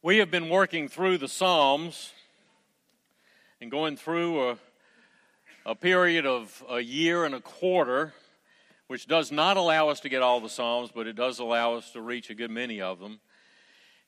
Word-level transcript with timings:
We 0.00 0.18
have 0.18 0.30
been 0.30 0.48
working 0.48 0.86
through 0.86 1.18
the 1.18 1.26
Psalms 1.26 2.12
and 3.60 3.68
going 3.68 3.96
through 3.96 4.50
a, 4.50 4.58
a, 5.66 5.74
period 5.74 6.24
of 6.24 6.62
a 6.70 6.78
year 6.78 7.24
and 7.24 7.34
a 7.34 7.40
quarter, 7.40 8.14
which 8.86 9.08
does 9.08 9.32
not 9.32 9.56
allow 9.56 9.88
us 9.88 9.98
to 10.00 10.08
get 10.08 10.22
all 10.22 10.38
the 10.38 10.48
Psalms, 10.48 10.92
but 10.94 11.08
it 11.08 11.16
does 11.16 11.40
allow 11.40 11.74
us 11.74 11.90
to 11.94 12.00
reach 12.00 12.30
a 12.30 12.36
good 12.36 12.52
many 12.52 12.80
of 12.80 13.00
them. 13.00 13.18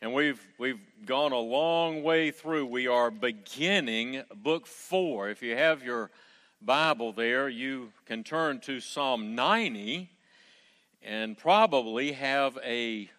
And 0.01 0.15
we've, 0.15 0.41
we've 0.59 0.79
gone 1.07 1.33
a 1.33 1.41
long 1.41 2.05
way 2.05 2.30
through. 2.30 2.66
We 2.66 2.87
are 2.87 3.11
beginning 3.11 4.23
book 4.33 4.69
four. 4.69 5.29
If 5.29 5.43
you 5.43 5.57
have 5.57 5.83
your 5.83 6.12
Bible 6.62 7.12
there, 7.12 7.48
you 7.48 7.91
can 8.07 8.23
turn 8.23 8.61
to 8.61 8.79
Psalm 8.79 9.34
90 9.34 10.09
and 11.02 11.37
probably 11.37 12.12
have 12.12 12.57
a 12.65 13.11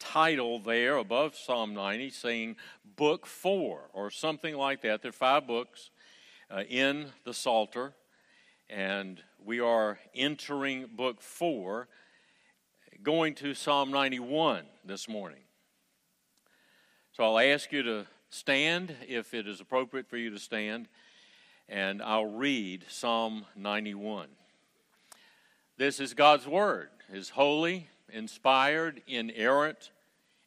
title 0.00 0.58
there 0.58 0.96
above 0.96 1.36
Psalm 1.36 1.74
90 1.74 2.10
saying 2.10 2.56
Book 2.96 3.26
4 3.26 3.90
or 3.92 4.10
something 4.10 4.56
like 4.56 4.82
that. 4.82 5.02
There 5.02 5.10
are 5.10 5.12
five 5.12 5.46
books 5.46 5.90
uh, 6.50 6.64
in 6.68 7.12
the 7.24 7.32
Psalter, 7.32 7.92
and 8.68 9.22
we 9.44 9.60
are 9.60 9.98
entering 10.14 10.88
Book 10.96 11.20
4, 11.20 11.86
going 13.02 13.34
to 13.36 13.54
Psalm 13.54 13.90
91 13.90 14.64
this 14.84 15.08
morning. 15.08 15.42
So 17.12 17.24
I'll 17.24 17.38
ask 17.38 17.70
you 17.70 17.82
to 17.82 18.06
stand 18.30 18.96
if 19.06 19.34
it 19.34 19.46
is 19.46 19.60
appropriate 19.60 20.08
for 20.08 20.16
you 20.16 20.30
to 20.30 20.38
stand, 20.38 20.88
and 21.68 22.02
I'll 22.02 22.26
read 22.26 22.84
Psalm 22.88 23.44
91. 23.54 24.28
This 25.76 26.00
is 26.00 26.14
God's 26.14 26.46
Word, 26.46 26.90
His 27.12 27.30
holy, 27.30 27.88
inspired, 28.12 29.02
inerrant, 29.06 29.90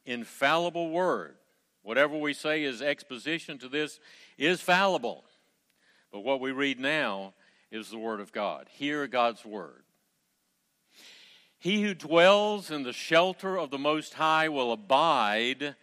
infallible 0.06 0.90
word. 0.90 1.36
Whatever 1.82 2.18
we 2.18 2.34
say 2.34 2.64
is 2.64 2.82
exposition 2.82 3.58
to 3.60 3.70
this 3.70 4.00
is 4.38 4.62
fallible. 4.62 5.26
But 6.12 6.22
what 6.22 6.40
we 6.40 6.52
read 6.52 6.80
now 6.80 7.34
is 7.72 7.90
the 7.90 7.98
Word 7.98 8.20
of 8.20 8.32
God. 8.32 8.68
Hear 8.72 9.08
God's 9.08 9.44
Word. 9.44 9.84
He 11.58 11.82
who 11.82 11.94
dwells 11.94 12.70
in 12.72 12.84
the 12.84 12.94
shelter 12.94 13.58
of 13.58 13.72
the 13.72 13.78
Most 13.78 14.14
High 14.14 14.50
will 14.50 14.72
abide 14.72 15.76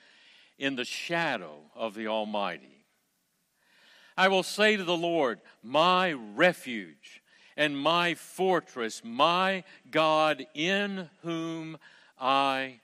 in 0.58 0.76
the 0.76 0.84
shadow 0.84 1.70
of 1.74 1.94
the 1.94 2.06
Almighty. 2.06 2.84
I 4.16 4.28
will 4.28 4.42
say 4.42 4.76
to 4.76 4.84
the 4.84 4.96
Lord, 4.96 5.40
My 5.62 6.12
refuge 6.12 7.19
and 7.60 7.76
my 7.78 8.14
fortress, 8.14 9.02
my 9.04 9.62
God 9.90 10.46
in 10.54 11.10
whom 11.22 11.76
I 12.18 12.80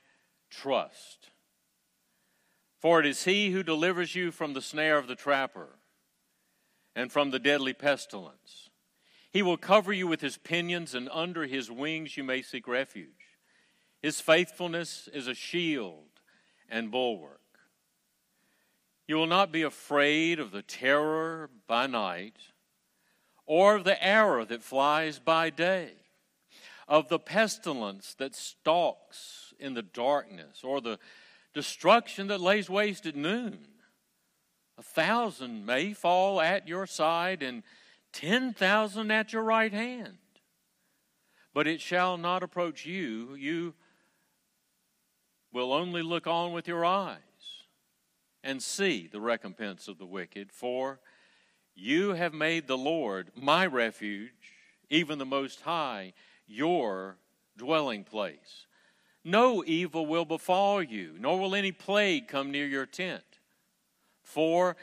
trust. 0.50 1.30
For 2.78 3.00
it 3.00 3.06
is 3.06 3.24
he 3.24 3.52
who 3.52 3.62
delivers 3.62 4.14
you 4.14 4.30
from 4.30 4.52
the 4.52 4.60
snare 4.60 4.98
of 4.98 5.06
the 5.06 5.14
trapper 5.14 5.78
and 6.94 7.10
from 7.10 7.30
the 7.30 7.38
deadly 7.38 7.72
pestilence. 7.72 8.68
He 9.32 9.40
will 9.40 9.56
cover 9.56 9.94
you 9.94 10.06
with 10.06 10.20
his 10.20 10.36
pinions, 10.36 10.94
and 10.94 11.08
under 11.10 11.46
his 11.46 11.70
wings 11.70 12.18
you 12.18 12.22
may 12.22 12.42
seek 12.42 12.68
refuge. 12.68 13.08
His 14.02 14.20
faithfulness 14.20 15.08
is 15.10 15.26
a 15.26 15.34
shield 15.34 16.20
and 16.68 16.90
bulwark. 16.90 17.40
You 19.08 19.16
will 19.16 19.26
not 19.26 19.52
be 19.52 19.62
afraid 19.62 20.38
of 20.38 20.50
the 20.50 20.62
terror 20.62 21.48
by 21.66 21.86
night, 21.86 22.36
or 23.46 23.76
of 23.76 23.84
the 23.84 24.04
arrow 24.04 24.44
that 24.44 24.62
flies 24.62 25.18
by 25.18 25.50
day, 25.50 25.92
of 26.88 27.08
the 27.08 27.18
pestilence 27.18 28.14
that 28.14 28.34
stalks 28.34 29.54
in 29.58 29.74
the 29.74 29.82
darkness, 29.82 30.62
or 30.62 30.80
the 30.80 30.98
destruction 31.54 32.26
that 32.26 32.40
lays 32.40 32.68
waste 32.68 33.06
at 33.06 33.16
noon. 33.16 33.58
A 34.78 34.82
thousand 34.82 35.64
may 35.64 35.94
fall 35.94 36.40
at 36.40 36.68
your 36.68 36.86
side, 36.86 37.42
and 37.42 37.62
ten 38.12 38.52
thousand 38.52 39.10
at 39.10 39.32
your 39.32 39.42
right 39.42 39.72
hand, 39.72 40.18
but 41.54 41.66
it 41.66 41.80
shall 41.80 42.18
not 42.18 42.42
approach 42.42 42.84
you. 42.84 43.34
You 43.34 43.74
will 45.52 45.72
only 45.72 46.02
look 46.02 46.26
on 46.26 46.52
with 46.52 46.68
your 46.68 46.84
eyes 46.84 47.18
and 48.44 48.62
see 48.62 49.08
the 49.10 49.20
recompense 49.20 49.88
of 49.88 49.96
the 49.98 50.06
wicked, 50.06 50.52
for 50.52 51.00
you 51.76 52.14
have 52.14 52.32
made 52.32 52.66
the 52.66 52.78
Lord 52.78 53.30
my 53.36 53.66
refuge, 53.66 54.32
even 54.88 55.18
the 55.18 55.26
Most 55.26 55.60
High, 55.60 56.14
your 56.48 57.16
dwelling 57.56 58.02
place. 58.02 58.66
No 59.22 59.62
evil 59.64 60.06
will 60.06 60.24
befall 60.24 60.82
you, 60.82 61.16
nor 61.18 61.38
will 61.38 61.54
any 61.54 61.72
plague 61.72 62.28
come 62.28 62.50
near 62.50 62.66
your 62.66 62.86
tent. 62.86 63.24
For 64.22 64.76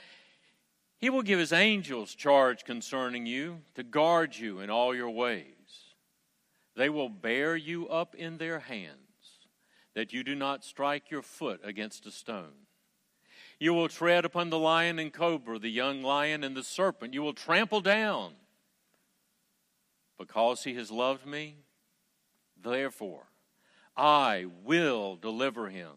he 1.00 1.10
will 1.10 1.22
give 1.22 1.40
his 1.40 1.52
angels 1.52 2.14
charge 2.14 2.64
concerning 2.64 3.26
you 3.26 3.62
to 3.76 3.84
guard 3.84 4.36
you 4.36 4.60
in 4.60 4.70
all 4.70 4.94
your 4.94 5.10
ways. 5.10 5.46
They 6.76 6.90
will 6.90 7.10
bear 7.10 7.56
you 7.56 7.88
up 7.88 8.16
in 8.16 8.38
their 8.38 8.60
hands, 8.60 8.98
that 9.96 10.14
you 10.14 10.24
do 10.24 10.36
not 10.36 10.64
strike 10.64 11.12
your 11.12 11.22
foot 11.22 11.62
against 11.64 12.06
a 12.06 12.12
stone. 12.12 12.68
You 13.64 13.74
will 13.74 13.88
tread 13.88 14.26
upon 14.26 14.50
the 14.50 14.60
lion 14.60 15.00
and 15.00 15.14
cobra, 15.14 15.58
the 15.58 15.70
young 15.70 16.02
lion 16.04 16.44
and 16.44 16.54
the 16.54 16.64
serpent. 16.64 17.14
You 17.14 17.22
will 17.22 17.32
trample 17.32 17.80
down. 17.80 18.34
Because 20.20 20.66
he 20.66 20.74
has 20.74 20.92
loved 20.92 21.26
me, 21.26 21.60
therefore 22.62 23.30
I 23.96 24.48
will 24.66 25.16
deliver 25.16 25.70
him. 25.70 25.92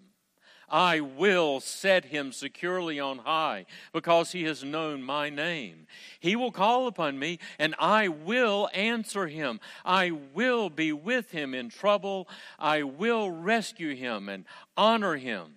I 0.68 1.00
will 1.00 1.58
set 1.58 2.04
him 2.04 2.30
securely 2.30 3.00
on 3.00 3.18
high 3.18 3.66
because 3.92 4.30
he 4.30 4.44
has 4.44 4.62
known 4.62 5.02
my 5.02 5.28
name. 5.28 5.88
He 6.20 6.36
will 6.36 6.52
call 6.52 6.86
upon 6.86 7.18
me 7.18 7.40
and 7.58 7.74
I 7.80 8.06
will 8.06 8.70
answer 8.74 9.26
him. 9.26 9.58
I 9.84 10.12
will 10.12 10.70
be 10.70 10.92
with 10.92 11.32
him 11.32 11.52
in 11.52 11.70
trouble. 11.70 12.28
I 12.60 12.84
will 12.84 13.28
rescue 13.32 13.96
him 13.96 14.28
and 14.28 14.44
honor 14.76 15.16
him. 15.16 15.55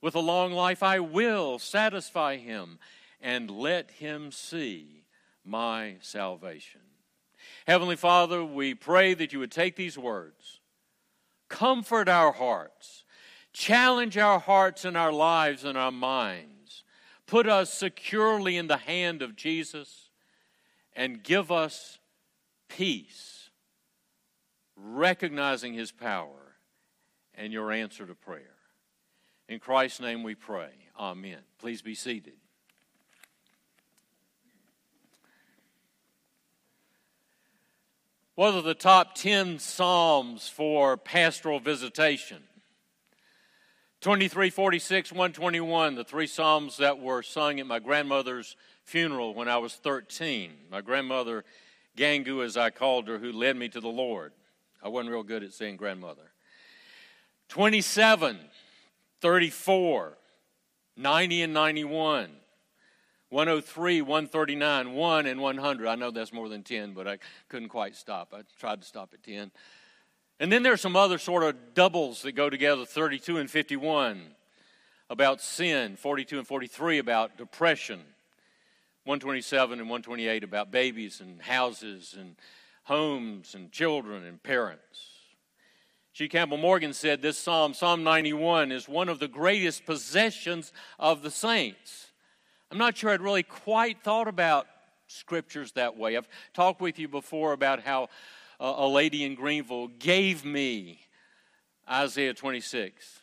With 0.00 0.14
a 0.14 0.20
long 0.20 0.52
life, 0.52 0.82
I 0.82 1.00
will 1.00 1.58
satisfy 1.58 2.36
him 2.36 2.78
and 3.20 3.50
let 3.50 3.90
him 3.90 4.30
see 4.30 5.04
my 5.44 5.96
salvation. 6.00 6.80
Heavenly 7.66 7.96
Father, 7.96 8.44
we 8.44 8.74
pray 8.74 9.14
that 9.14 9.32
you 9.32 9.38
would 9.40 9.50
take 9.50 9.76
these 9.76 9.98
words, 9.98 10.60
comfort 11.48 12.08
our 12.08 12.32
hearts, 12.32 13.04
challenge 13.52 14.16
our 14.16 14.38
hearts 14.38 14.84
and 14.84 14.96
our 14.96 15.12
lives 15.12 15.64
and 15.64 15.76
our 15.76 15.90
minds, 15.90 16.84
put 17.26 17.48
us 17.48 17.72
securely 17.72 18.56
in 18.56 18.68
the 18.68 18.76
hand 18.76 19.20
of 19.20 19.36
Jesus, 19.36 20.10
and 20.94 21.22
give 21.22 21.50
us 21.50 21.98
peace, 22.68 23.50
recognizing 24.76 25.74
his 25.74 25.90
power 25.90 26.56
and 27.34 27.52
your 27.52 27.72
answer 27.72 28.06
to 28.06 28.14
prayer. 28.14 28.57
In 29.48 29.58
Christ's 29.60 30.00
name 30.00 30.22
we 30.22 30.34
pray. 30.34 30.70
Amen. 30.98 31.38
Please 31.58 31.80
be 31.80 31.94
seated. 31.94 32.34
What 38.34 38.54
are 38.54 38.62
the 38.62 38.74
top 38.74 39.14
10 39.14 39.58
Psalms 39.58 40.48
for 40.48 40.96
pastoral 40.96 41.58
visitation? 41.58 42.42
2346, 44.00 45.10
121, 45.10 45.96
the 45.96 46.04
three 46.04 46.28
Psalms 46.28 46.76
that 46.76 47.00
were 47.00 47.22
sung 47.22 47.58
at 47.58 47.66
my 47.66 47.80
grandmother's 47.80 48.54
funeral 48.84 49.34
when 49.34 49.48
I 49.48 49.58
was 49.58 49.74
13. 49.74 50.52
My 50.70 50.80
grandmother, 50.82 51.44
Gangu, 51.96 52.44
as 52.44 52.56
I 52.56 52.70
called 52.70 53.08
her, 53.08 53.18
who 53.18 53.32
led 53.32 53.56
me 53.56 53.68
to 53.70 53.80
the 53.80 53.88
Lord. 53.88 54.32
I 54.80 54.88
wasn't 54.88 55.10
real 55.10 55.24
good 55.24 55.42
at 55.42 55.52
saying 55.52 55.76
grandmother. 55.76 56.30
27, 57.48 58.38
34, 59.20 60.16
90 60.96 61.42
and 61.42 61.52
91, 61.52 62.30
103, 63.30 64.00
139, 64.00 64.92
1 64.92 65.26
and 65.26 65.40
100. 65.40 65.86
I 65.86 65.94
know 65.94 66.10
that's 66.10 66.32
more 66.32 66.48
than 66.48 66.62
10, 66.62 66.94
but 66.94 67.06
I 67.06 67.18
couldn't 67.48 67.68
quite 67.68 67.94
stop. 67.94 68.32
I 68.34 68.42
tried 68.58 68.80
to 68.80 68.86
stop 68.86 69.10
at 69.12 69.22
10. 69.22 69.50
And 70.40 70.52
then 70.52 70.62
there's 70.62 70.80
some 70.80 70.96
other 70.96 71.18
sort 71.18 71.42
of 71.42 71.74
doubles 71.74 72.22
that 72.22 72.32
go 72.32 72.48
together 72.48 72.84
32 72.84 73.38
and 73.38 73.50
51 73.50 74.22
about 75.10 75.40
sin, 75.40 75.96
42 75.96 76.38
and 76.38 76.46
43 76.46 76.98
about 76.98 77.36
depression, 77.36 78.00
127 79.04 79.80
and 79.80 79.88
128 79.88 80.44
about 80.44 80.70
babies 80.70 81.20
and 81.20 81.42
houses 81.42 82.14
and 82.18 82.36
homes 82.84 83.54
and 83.54 83.72
children 83.72 84.24
and 84.24 84.42
parents. 84.42 85.17
G. 86.18 86.28
Campbell 86.28 86.56
Morgan 86.56 86.92
said 86.94 87.22
this 87.22 87.38
psalm, 87.38 87.74
Psalm 87.74 88.02
91, 88.02 88.72
is 88.72 88.88
one 88.88 89.08
of 89.08 89.20
the 89.20 89.28
greatest 89.28 89.86
possessions 89.86 90.72
of 90.98 91.22
the 91.22 91.30
saints. 91.30 92.08
I'm 92.72 92.78
not 92.78 92.96
sure 92.96 93.10
I'd 93.10 93.20
really 93.20 93.44
quite 93.44 94.02
thought 94.02 94.26
about 94.26 94.66
scriptures 95.06 95.70
that 95.76 95.96
way. 95.96 96.16
I've 96.16 96.26
talked 96.54 96.80
with 96.80 96.98
you 96.98 97.06
before 97.06 97.52
about 97.52 97.84
how 97.84 98.08
a 98.58 98.88
lady 98.88 99.22
in 99.22 99.36
Greenville 99.36 99.86
gave 99.86 100.44
me 100.44 101.02
Isaiah 101.88 102.34
26. 102.34 103.20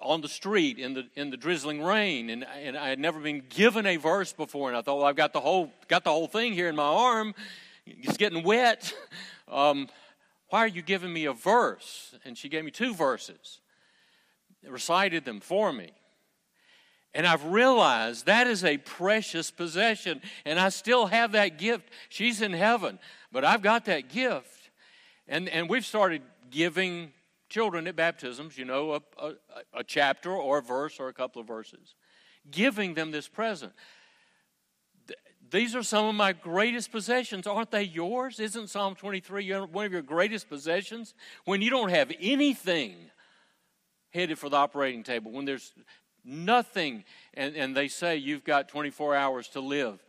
on 0.00 0.20
the 0.20 0.28
street 0.28 0.78
in 0.78 0.94
the 0.94 1.08
in 1.16 1.30
the 1.30 1.36
drizzling 1.36 1.82
rain, 1.82 2.30
and 2.30 2.44
and 2.44 2.78
I 2.78 2.88
had 2.88 3.00
never 3.00 3.18
been 3.18 3.42
given 3.48 3.84
a 3.84 3.96
verse 3.96 4.32
before, 4.32 4.68
and 4.68 4.76
I 4.76 4.82
thought, 4.82 4.98
well, 4.98 5.06
I've 5.06 5.16
got 5.16 5.32
the 5.32 5.40
whole 5.40 5.72
got 5.88 6.04
the 6.04 6.12
whole 6.12 6.28
thing 6.28 6.52
here 6.52 6.68
in 6.68 6.76
my 6.76 6.84
arm. 6.84 7.34
It's 7.84 8.16
getting 8.16 8.44
wet. 8.44 8.94
Um, 9.52 9.88
why 10.50 10.60
are 10.60 10.68
you 10.68 10.82
giving 10.82 11.12
me 11.12 11.24
a 11.24 11.32
verse? 11.32 12.14
And 12.24 12.36
she 12.36 12.48
gave 12.48 12.64
me 12.64 12.70
two 12.70 12.94
verses, 12.94 13.60
recited 14.66 15.24
them 15.24 15.40
for 15.40 15.72
me. 15.72 15.92
And 17.12 17.26
I've 17.26 17.44
realized 17.44 18.26
that 18.26 18.46
is 18.46 18.64
a 18.64 18.76
precious 18.78 19.50
possession, 19.50 20.20
and 20.44 20.60
I 20.60 20.68
still 20.68 21.06
have 21.06 21.32
that 21.32 21.58
gift. 21.58 21.88
She's 22.08 22.40
in 22.40 22.52
heaven, 22.52 22.98
but 23.32 23.44
I've 23.44 23.62
got 23.62 23.86
that 23.86 24.08
gift. 24.08 24.70
And, 25.26 25.48
and 25.48 25.68
we've 25.68 25.86
started 25.86 26.22
giving 26.50 27.12
children 27.48 27.86
at 27.88 27.96
baptisms, 27.96 28.56
you 28.56 28.64
know, 28.64 28.94
a, 28.94 29.00
a, 29.18 29.32
a 29.74 29.84
chapter 29.84 30.30
or 30.32 30.58
a 30.58 30.62
verse 30.62 31.00
or 31.00 31.08
a 31.08 31.12
couple 31.12 31.40
of 31.40 31.48
verses, 31.48 31.96
giving 32.48 32.94
them 32.94 33.10
this 33.10 33.26
present. 33.26 33.72
These 35.50 35.74
are 35.74 35.82
some 35.82 36.06
of 36.06 36.14
my 36.14 36.32
greatest 36.32 36.92
possessions. 36.92 37.46
Aren't 37.46 37.70
they 37.70 37.82
yours? 37.82 38.38
Isn't 38.38 38.68
Psalm 38.68 38.94
23 38.94 39.50
one 39.66 39.86
of 39.86 39.92
your 39.92 40.02
greatest 40.02 40.48
possessions? 40.48 41.14
When 41.44 41.60
you 41.60 41.70
don't 41.70 41.90
have 41.90 42.12
anything 42.20 43.10
headed 44.10 44.38
for 44.38 44.48
the 44.48 44.56
operating 44.56 45.02
table, 45.02 45.32
when 45.32 45.44
there's 45.44 45.72
nothing, 46.24 47.04
and, 47.34 47.56
and 47.56 47.76
they 47.76 47.88
say 47.88 48.16
you've 48.16 48.44
got 48.44 48.68
24 48.68 49.14
hours 49.16 49.48
to 49.48 49.60
live. 49.60 50.04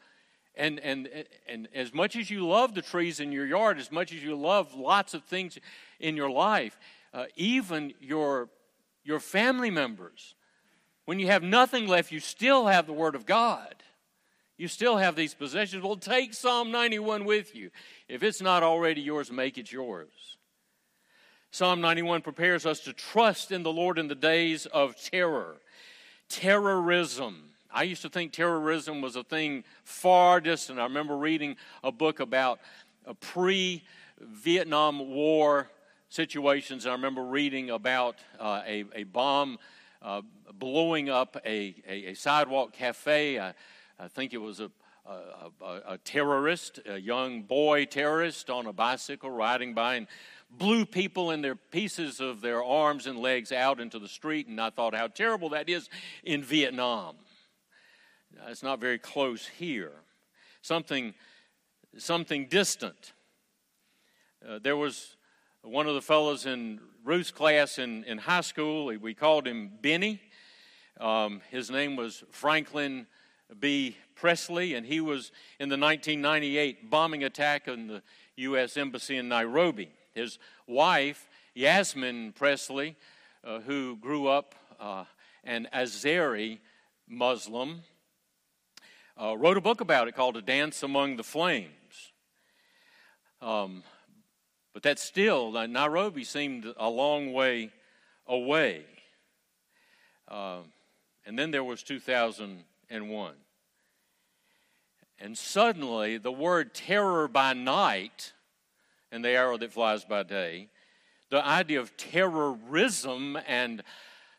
And, 0.55 0.79
and, 0.79 1.09
and 1.47 1.69
as 1.73 1.93
much 1.93 2.15
as 2.15 2.29
you 2.29 2.45
love 2.47 2.75
the 2.75 2.81
trees 2.81 3.19
in 3.19 3.31
your 3.31 3.45
yard, 3.45 3.79
as 3.79 3.91
much 3.91 4.13
as 4.13 4.21
you 4.21 4.35
love 4.35 4.75
lots 4.75 5.13
of 5.13 5.23
things 5.23 5.57
in 5.99 6.15
your 6.15 6.29
life, 6.29 6.77
uh, 7.13 7.25
even 7.35 7.93
your, 7.99 8.49
your 9.03 9.19
family 9.19 9.71
members, 9.71 10.35
when 11.05 11.19
you 11.19 11.27
have 11.27 11.41
nothing 11.41 11.87
left, 11.87 12.11
you 12.11 12.19
still 12.19 12.67
have 12.67 12.85
the 12.85 12.93
Word 12.93 13.15
of 13.15 13.25
God. 13.25 13.75
You 14.61 14.67
still 14.67 14.97
have 14.97 15.15
these 15.15 15.33
possessions. 15.33 15.83
Well, 15.83 15.95
take 15.95 16.35
Psalm 16.35 16.69
91 16.69 17.25
with 17.25 17.55
you. 17.55 17.71
If 18.07 18.21
it's 18.21 18.43
not 18.43 18.61
already 18.61 19.01
yours, 19.01 19.31
make 19.31 19.57
it 19.57 19.71
yours. 19.71 20.37
Psalm 21.49 21.81
91 21.81 22.21
prepares 22.21 22.67
us 22.67 22.81
to 22.81 22.93
trust 22.93 23.51
in 23.51 23.63
the 23.63 23.73
Lord 23.73 23.97
in 23.97 24.07
the 24.07 24.13
days 24.13 24.67
of 24.67 24.95
terror. 25.01 25.55
Terrorism. 26.29 27.41
I 27.73 27.81
used 27.81 28.03
to 28.03 28.09
think 28.09 28.33
terrorism 28.33 29.01
was 29.01 29.15
a 29.15 29.23
thing 29.23 29.63
far 29.83 30.39
distant. 30.39 30.77
I 30.77 30.83
remember 30.83 31.17
reading 31.17 31.55
a 31.83 31.91
book 31.91 32.19
about 32.19 32.59
a 33.07 33.15
pre 33.15 33.83
Vietnam 34.19 35.09
War 35.09 35.71
situations. 36.09 36.85
and 36.85 36.91
I 36.91 36.95
remember 36.95 37.23
reading 37.23 37.71
about 37.71 38.17
uh, 38.39 38.61
a, 38.67 38.85
a 38.93 39.03
bomb 39.05 39.57
uh, 40.03 40.21
blowing 40.53 41.09
up 41.09 41.35
a, 41.47 41.73
a, 41.89 42.11
a 42.11 42.13
sidewalk 42.13 42.73
cafe. 42.73 43.39
I 44.01 44.07
think 44.07 44.33
it 44.33 44.39
was 44.39 44.59
a, 44.59 44.71
a, 45.05 45.81
a, 45.89 45.97
terrorist, 45.99 46.79
a 46.87 46.97
young 46.97 47.43
boy 47.43 47.85
terrorist 47.85 48.49
on 48.49 48.65
a 48.65 48.73
bicycle 48.73 49.29
riding 49.29 49.75
by 49.75 49.93
and 49.93 50.07
blew 50.49 50.87
people 50.87 51.29
in 51.29 51.43
their 51.43 51.55
pieces 51.55 52.19
of 52.19 52.41
their 52.41 52.63
arms 52.63 53.05
and 53.05 53.19
legs 53.19 53.51
out 53.51 53.79
into 53.79 53.99
the 53.99 54.07
street. 54.07 54.47
And 54.47 54.59
I 54.59 54.71
thought 54.71 54.95
how 54.95 55.05
terrible 55.05 55.49
that 55.49 55.69
is 55.69 55.87
in 56.23 56.41
Vietnam. 56.41 57.17
It's 58.47 58.63
not 58.63 58.81
very 58.81 58.97
close 58.97 59.45
here. 59.45 59.91
Something, 60.63 61.13
something 61.95 62.47
distant. 62.47 63.13
Uh, 64.47 64.57
there 64.57 64.77
was 64.77 65.15
one 65.61 65.85
of 65.85 65.93
the 65.93 66.01
fellows 66.01 66.47
in 66.47 66.79
Ruth's 67.03 67.29
class 67.29 67.77
in, 67.77 68.03
in 68.05 68.17
high 68.17 68.41
school. 68.41 68.85
We 68.99 69.13
called 69.13 69.45
him 69.45 69.73
Benny. 69.79 70.21
Um, 70.99 71.41
his 71.51 71.69
name 71.69 71.95
was 71.95 72.23
Franklin 72.31 73.05
B. 73.59 73.97
Pressley, 74.15 74.75
and 74.75 74.85
he 74.85 75.01
was 75.01 75.31
in 75.59 75.69
the 75.69 75.77
1998 75.77 76.89
bombing 76.89 77.23
attack 77.23 77.67
on 77.67 77.87
the 77.87 78.03
U.S. 78.37 78.77
Embassy 78.77 79.17
in 79.17 79.27
Nairobi. 79.27 79.89
His 80.13 80.39
wife, 80.67 81.27
Yasmin 81.53 82.33
Pressley, 82.33 82.95
uh, 83.43 83.59
who 83.61 83.97
grew 83.97 84.27
up 84.27 84.55
uh, 84.79 85.05
an 85.43 85.67
Azeri 85.73 86.59
Muslim, 87.07 87.81
uh, 89.21 89.35
wrote 89.37 89.57
a 89.57 89.61
book 89.61 89.81
about 89.81 90.07
it 90.07 90.15
called 90.15 90.37
A 90.37 90.41
Dance 90.41 90.83
Among 90.83 91.17
the 91.17 91.23
Flames. 91.23 91.71
Um, 93.41 93.83
but 94.73 94.83
that 94.83 94.99
still, 94.99 95.51
Nairobi 95.51 96.23
seemed 96.23 96.71
a 96.77 96.89
long 96.89 97.33
way 97.33 97.71
away. 98.27 98.85
Uh, 100.27 100.59
and 101.25 101.37
then 101.37 101.51
there 101.51 101.63
was 101.63 101.83
2001. 101.83 102.63
And 102.91 103.09
1. 103.09 103.33
And 105.17 105.37
suddenly, 105.37 106.17
the 106.17 106.31
word 106.31 106.73
terror 106.73 107.29
by 107.29 107.53
night 107.53 108.33
and 109.11 109.23
the 109.23 109.29
arrow 109.29 109.57
that 109.57 109.71
flies 109.71 110.03
by 110.03 110.23
day, 110.23 110.67
the 111.29 111.45
idea 111.45 111.79
of 111.79 111.95
terrorism 111.95 113.37
and 113.47 113.81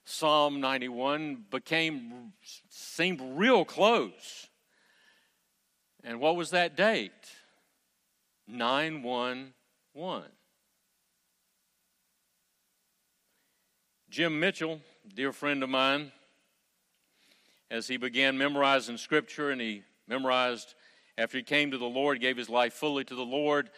Psalm 0.04 0.60
91 0.60 1.46
became, 1.50 2.34
seemed 2.68 3.22
real 3.38 3.64
close. 3.64 4.48
And 6.04 6.20
what 6.20 6.36
was 6.36 6.50
that 6.50 6.76
date? 6.76 7.12
911. 8.46 9.54
Jim 14.10 14.38
Mitchell, 14.38 14.80
dear 15.14 15.32
friend 15.32 15.62
of 15.62 15.70
mine, 15.70 16.12
as 17.72 17.88
he 17.88 17.96
began 17.96 18.36
memorizing 18.36 18.98
scripture 18.98 19.50
and 19.50 19.58
he 19.58 19.82
memorized 20.06 20.74
after 21.16 21.38
he 21.38 21.42
came 21.42 21.70
to 21.70 21.78
the 21.78 21.86
Lord, 21.86 22.20
gave 22.20 22.36
his 22.36 22.50
life 22.50 22.74
fully 22.74 23.02
to 23.02 23.14
the 23.14 23.24
Lord, 23.24 23.70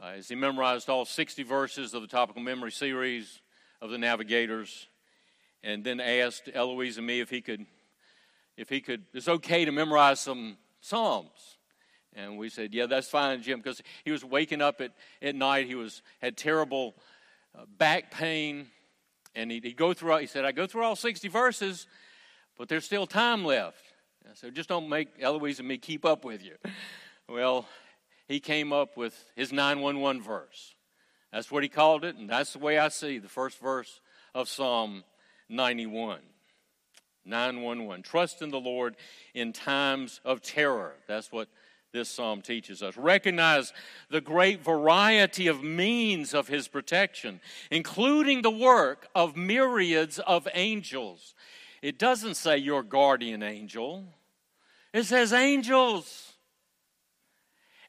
uh, 0.00 0.12
as 0.16 0.28
he 0.28 0.36
memorized 0.36 0.88
all 0.88 1.04
60 1.04 1.42
verses 1.42 1.92
of 1.92 2.02
the 2.02 2.08
topical 2.08 2.40
memory 2.40 2.70
series 2.70 3.40
of 3.82 3.90
the 3.90 3.98
Navigators, 3.98 4.86
and 5.64 5.82
then 5.82 5.98
asked 5.98 6.48
Eloise 6.54 6.98
and 6.98 7.06
me 7.06 7.18
if 7.18 7.28
he 7.28 7.40
could, 7.40 7.66
if 8.56 8.68
he 8.68 8.80
could, 8.80 9.02
it's 9.12 9.28
okay 9.28 9.64
to 9.64 9.72
memorize 9.72 10.20
some 10.20 10.56
Psalms. 10.80 11.58
And 12.14 12.38
we 12.38 12.48
said, 12.48 12.72
yeah, 12.72 12.86
that's 12.86 13.08
fine, 13.08 13.42
Jim, 13.42 13.58
because 13.58 13.82
he 14.04 14.12
was 14.12 14.24
waking 14.24 14.62
up 14.62 14.80
at, 14.80 14.92
at 15.20 15.34
night. 15.34 15.66
He 15.66 15.74
was 15.74 16.00
had 16.22 16.36
terrible 16.36 16.94
uh, 17.58 17.64
back 17.76 18.12
pain, 18.12 18.68
and 19.34 19.50
he'd, 19.50 19.64
he'd 19.64 19.76
go 19.76 19.92
through. 19.92 20.18
He 20.18 20.26
said, 20.28 20.44
I 20.44 20.52
go 20.52 20.68
through 20.68 20.84
all 20.84 20.94
60 20.94 21.26
verses, 21.26 21.88
but 22.58 22.68
there's 22.68 22.84
still 22.84 23.06
time 23.06 23.44
left. 23.44 23.82
So 24.34 24.50
just 24.50 24.68
don't 24.68 24.88
make 24.88 25.08
Eloise 25.20 25.60
and 25.60 25.68
me 25.68 25.78
keep 25.78 26.04
up 26.04 26.24
with 26.24 26.44
you. 26.44 26.56
Well, 27.28 27.66
he 28.28 28.40
came 28.40 28.72
up 28.72 28.96
with 28.96 29.14
his 29.34 29.52
911 29.52 30.22
verse. 30.22 30.74
That's 31.32 31.50
what 31.50 31.62
he 31.62 31.68
called 31.68 32.04
it, 32.04 32.16
and 32.16 32.28
that's 32.28 32.52
the 32.52 32.58
way 32.58 32.78
I 32.78 32.88
see 32.88 33.18
the 33.18 33.28
first 33.28 33.60
verse 33.60 34.00
of 34.34 34.48
Psalm 34.48 35.04
91. 35.48 36.20
911. 37.24 38.02
Trust 38.02 38.42
in 38.42 38.50
the 38.50 38.60
Lord 38.60 38.96
in 39.34 39.52
times 39.52 40.20
of 40.24 40.40
terror. 40.40 40.94
That's 41.08 41.32
what 41.32 41.48
this 41.92 42.08
psalm 42.08 42.42
teaches 42.42 42.82
us. 42.82 42.96
Recognize 42.96 43.72
the 44.10 44.20
great 44.20 44.62
variety 44.62 45.46
of 45.46 45.62
means 45.62 46.34
of 46.34 46.46
his 46.46 46.68
protection, 46.68 47.40
including 47.70 48.42
the 48.42 48.50
work 48.50 49.08
of 49.14 49.36
myriads 49.36 50.18
of 50.20 50.46
angels. 50.54 51.34
It 51.86 52.00
doesn't 52.00 52.34
say 52.34 52.58
your 52.58 52.82
guardian 52.82 53.44
angel, 53.44 54.12
it 54.92 55.04
says 55.04 55.32
angels. 55.32 56.32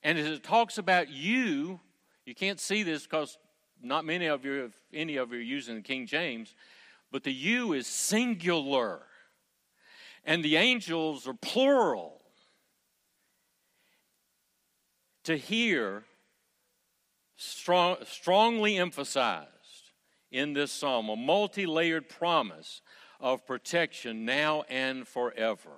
And 0.03 0.19
as 0.19 0.27
it 0.27 0.43
talks 0.43 0.77
about 0.77 1.09
you, 1.09 1.79
you 2.23 2.35
can't 2.35 2.59
see 2.59 2.83
this 2.83 3.07
because 3.07 3.39
not 3.81 4.05
many 4.05 4.27
of 4.27 4.45
you, 4.45 4.65
if 4.65 4.73
any 4.93 5.15
of 5.15 5.31
you, 5.31 5.39
are 5.39 5.41
using 5.41 5.77
the 5.77 5.81
King 5.81 6.05
James, 6.05 6.53
but 7.11 7.23
the 7.23 7.33
you 7.33 7.73
is 7.73 7.87
singular, 7.87 9.01
and 10.23 10.43
the 10.43 10.57
angels 10.57 11.27
are 11.27 11.33
plural. 11.33 12.21
To 15.23 15.37
hear 15.37 16.03
strong, 17.35 17.97
strongly 18.05 18.77
emphasized 18.77 19.47
in 20.29 20.53
this 20.53 20.71
psalm 20.71 21.09
a 21.09 21.15
multi 21.15 21.65
layered 21.65 22.09
promise 22.09 22.83
of 23.19 23.45
protection 23.45 24.25
now 24.25 24.63
and 24.69 25.07
forever. 25.07 25.69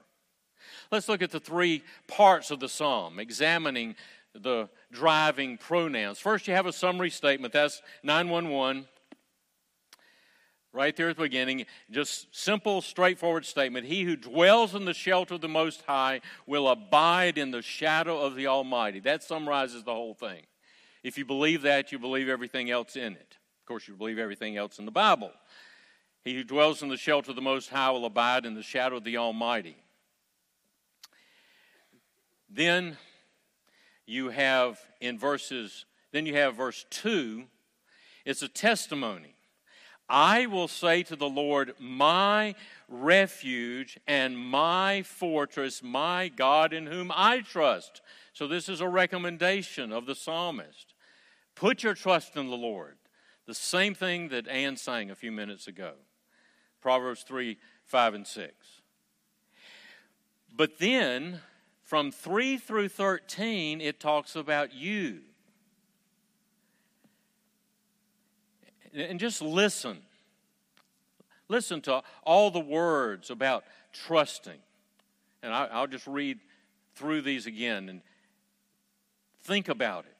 Let's 0.91 1.08
look 1.08 1.22
at 1.22 1.31
the 1.31 1.39
three 1.39 1.84
parts 2.08 2.51
of 2.51 2.60
the 2.60 2.69
psalm, 2.69 3.19
examining 3.19 3.96
the 4.34 4.69
driving 4.91 5.58
pronouns. 5.58 6.19
First, 6.19 6.48
you 6.48 6.53
have 6.53 6.65
a 6.65 6.74
summary 6.74 7.10
statement. 7.10 7.53
That's 7.53 7.81
911. 8.03 8.88
Right 10.72 10.96
there 10.96 11.10
at 11.10 11.15
the 11.15 11.24
beginning, 11.24 11.65
just 11.89 12.27
simple, 12.36 12.81
straightforward 12.81 13.43
statement. 13.43 13.88
He 13.88 14.03
who 14.03 14.15
dwells 14.15 14.75
in 14.75 14.86
the 14.86 14.93
shelter 14.93 15.34
of 15.36 15.41
the 15.41 15.48
Most 15.48 15.81
High 15.88 16.22
will 16.46 16.69
abide 16.69 17.39
in 17.39 17.50
the 17.50 17.63
shadow 17.63 18.19
of 18.19 18.36
the 18.36 18.46
Almighty. 18.46 19.00
That 19.00 19.24
summarizes 19.24 19.84
the 19.84 19.96
whole 19.96 20.13
thing. 20.13 20.43
If 21.03 21.17
you 21.17 21.25
believe 21.25 21.63
that, 21.63 21.91
you 21.91 21.98
believe 21.98 22.29
everything 22.29 22.69
else 22.69 22.96
in 22.96 23.13
it. 23.13 23.38
Of 23.62 23.65
course, 23.65 23.88
you 23.88 23.96
believe 23.96 24.19
everything 24.19 24.58
else 24.58 24.77
in 24.77 24.86
the 24.86 24.91
Bible. 24.91 25.31
He 26.23 26.35
who 26.35 26.43
dwells 26.43 26.81
in 26.81 26.89
the 26.89 26.97
shelter 26.97 27.31
of 27.31 27.35
the 27.35 27.41
Most 27.41 27.69
High 27.69 27.91
will 27.91 28.05
abide 28.05 28.45
in 28.45 28.55
the 28.55 28.63
shadow 28.63 28.97
of 28.97 29.03
the 29.03 29.17
Almighty. 29.17 29.77
Then 32.49 32.97
you 34.05 34.29
have 34.29 34.79
in 34.99 35.17
verses, 35.17 35.85
then 36.11 36.25
you 36.25 36.35
have 36.35 36.55
verse 36.55 36.85
2, 36.89 37.43
it's 38.25 38.41
a 38.41 38.47
testimony. 38.47 39.35
I 40.09 40.47
will 40.47 40.67
say 40.67 41.03
to 41.03 41.15
the 41.15 41.29
Lord, 41.29 41.73
My 41.79 42.55
refuge 42.88 43.99
and 44.07 44.38
my 44.38 45.03
fortress, 45.03 45.83
my 45.83 46.29
God 46.29 46.73
in 46.73 46.88
whom 46.88 47.11
I 47.13 47.41
trust. 47.41 48.01
So, 48.33 48.47
this 48.47 48.67
is 48.67 48.81
a 48.81 48.88
recommendation 48.88 49.91
of 49.91 50.07
the 50.07 50.15
psalmist. 50.15 50.95
Put 51.53 51.83
your 51.83 51.93
trust 51.93 52.35
in 52.35 52.49
the 52.49 52.57
Lord. 52.57 52.97
The 53.45 53.53
same 53.53 53.93
thing 53.93 54.29
that 54.29 54.47
Anne 54.47 54.77
sang 54.77 55.11
a 55.11 55.15
few 55.15 55.31
minutes 55.31 55.67
ago 55.67 55.93
Proverbs 56.81 57.24
3 57.24 57.57
5 57.86 58.13
and 58.13 58.27
6. 58.27 58.53
But 60.55 60.77
then, 60.77 61.39
from 61.81 62.12
3 62.12 62.57
through 62.57 62.89
13, 62.89 63.81
it 63.81 64.00
talks 64.00 64.36
about 64.36 64.74
you. 64.74 65.21
And 68.93 69.19
just 69.19 69.41
listen. 69.41 70.00
Listen 71.48 71.81
to 71.81 72.03
all 72.24 72.51
the 72.51 72.59
words 72.59 73.29
about 73.29 73.63
trusting. 73.91 74.59
And 75.41 75.53
I, 75.53 75.79
will 75.79 75.88
just 75.88 76.07
read 76.07 76.39
through 76.95 77.21
these 77.21 77.45
again 77.45 77.89
and 77.89 78.01
think 79.43 79.69
about 79.69 80.05
it. 80.05 80.18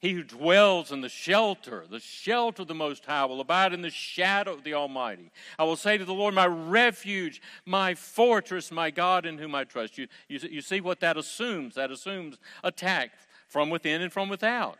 He 0.00 0.12
who 0.12 0.22
dwells 0.22 0.92
in 0.92 1.00
the 1.00 1.08
shelter, 1.08 1.84
the 1.90 1.98
shelter 1.98 2.62
of 2.62 2.68
the 2.68 2.74
Most 2.74 3.04
High, 3.04 3.24
will 3.24 3.40
abide 3.40 3.72
in 3.72 3.82
the 3.82 3.90
shadow 3.90 4.52
of 4.52 4.62
the 4.62 4.74
Almighty. 4.74 5.32
I 5.58 5.64
will 5.64 5.76
say 5.76 5.98
to 5.98 6.04
the 6.04 6.14
Lord, 6.14 6.34
my 6.34 6.46
refuge, 6.46 7.42
my 7.66 7.94
fortress, 7.94 8.70
my 8.70 8.90
God 8.90 9.26
in 9.26 9.38
whom 9.38 9.56
I 9.56 9.64
trust. 9.64 9.98
You, 9.98 10.06
you, 10.28 10.38
you 10.48 10.60
see 10.60 10.80
what 10.80 11.00
that 11.00 11.16
assumes? 11.16 11.74
That 11.74 11.90
assumes 11.90 12.38
attack 12.62 13.10
from 13.48 13.70
within 13.70 14.00
and 14.00 14.12
from 14.12 14.28
without. 14.28 14.78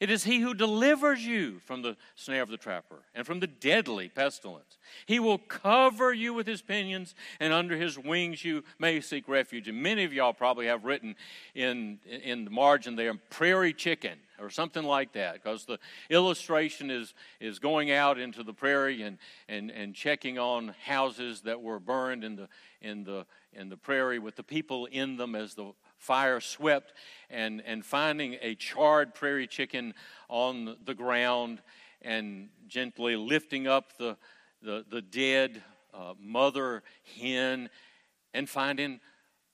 It 0.00 0.10
is 0.10 0.24
he 0.24 0.40
who 0.40 0.54
delivers 0.54 1.24
you 1.24 1.60
from 1.60 1.82
the 1.82 1.96
snare 2.16 2.42
of 2.42 2.48
the 2.48 2.56
trapper 2.56 3.02
and 3.14 3.26
from 3.26 3.40
the 3.40 3.46
deadly 3.46 4.08
pestilence. 4.08 4.78
He 5.06 5.20
will 5.20 5.38
cover 5.38 6.12
you 6.12 6.32
with 6.32 6.46
his 6.46 6.62
pinions, 6.62 7.14
and 7.38 7.52
under 7.52 7.76
his 7.76 7.98
wings 7.98 8.44
you 8.44 8.64
may 8.78 9.00
seek 9.00 9.28
refuge. 9.28 9.68
And 9.68 9.82
many 9.82 10.04
of 10.04 10.12
y'all 10.12 10.32
probably 10.32 10.66
have 10.66 10.84
written 10.84 11.16
in, 11.54 12.00
in 12.06 12.44
the 12.44 12.50
margin 12.50 12.96
there, 12.96 13.14
prairie 13.30 13.72
chicken 13.72 14.18
or 14.38 14.50
something 14.50 14.84
like 14.84 15.12
that, 15.12 15.34
because 15.34 15.64
the 15.64 15.78
illustration 16.10 16.90
is, 16.90 17.14
is 17.40 17.58
going 17.58 17.90
out 17.90 18.18
into 18.18 18.42
the 18.42 18.52
prairie 18.52 19.02
and, 19.02 19.18
and, 19.48 19.70
and 19.70 19.94
checking 19.94 20.38
on 20.38 20.74
houses 20.84 21.42
that 21.42 21.60
were 21.60 21.78
burned 21.78 22.24
in 22.24 22.36
the, 22.36 22.48
in, 22.80 23.04
the, 23.04 23.26
in 23.52 23.68
the 23.68 23.76
prairie 23.76 24.18
with 24.18 24.36
the 24.36 24.42
people 24.42 24.86
in 24.86 25.16
them 25.16 25.34
as 25.34 25.54
the 25.54 25.72
fire 25.98 26.40
swept 26.40 26.92
and, 27.30 27.62
and 27.64 27.84
finding 27.84 28.36
a 28.42 28.54
charred 28.54 29.14
prairie 29.14 29.46
chicken 29.46 29.94
on 30.28 30.76
the 30.84 30.94
ground 30.94 31.62
and 32.02 32.48
gently 32.66 33.16
lifting 33.16 33.66
up 33.66 33.96
the, 33.98 34.16
the, 34.62 34.84
the 34.90 35.00
dead 35.00 35.62
uh, 35.94 36.12
mother 36.20 36.82
hen 37.18 37.70
and 38.34 38.48
finding 38.48 39.00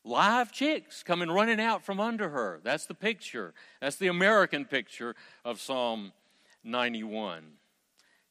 live 0.04 0.52
chicks 0.52 1.02
coming 1.02 1.30
running 1.30 1.60
out 1.60 1.84
from 1.84 2.00
under 2.00 2.30
her. 2.30 2.60
That's 2.62 2.86
the 2.86 2.94
picture. 2.94 3.54
That's 3.80 3.96
the 3.96 4.08
American 4.08 4.64
picture 4.64 5.14
of 5.44 5.60
Psalm 5.60 6.12
91. 6.64 7.42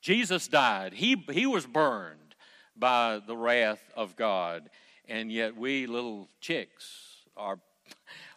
Jesus 0.01 0.47
died, 0.47 0.93
he, 0.93 1.23
he 1.31 1.45
was 1.45 1.65
burned 1.65 2.35
by 2.75 3.19
the 3.25 3.35
wrath 3.35 3.91
of 3.95 4.15
God, 4.15 4.69
and 5.07 5.31
yet 5.31 5.57
we 5.57 5.85
little 5.85 6.29
chicks 6.39 7.25
are 7.35 7.59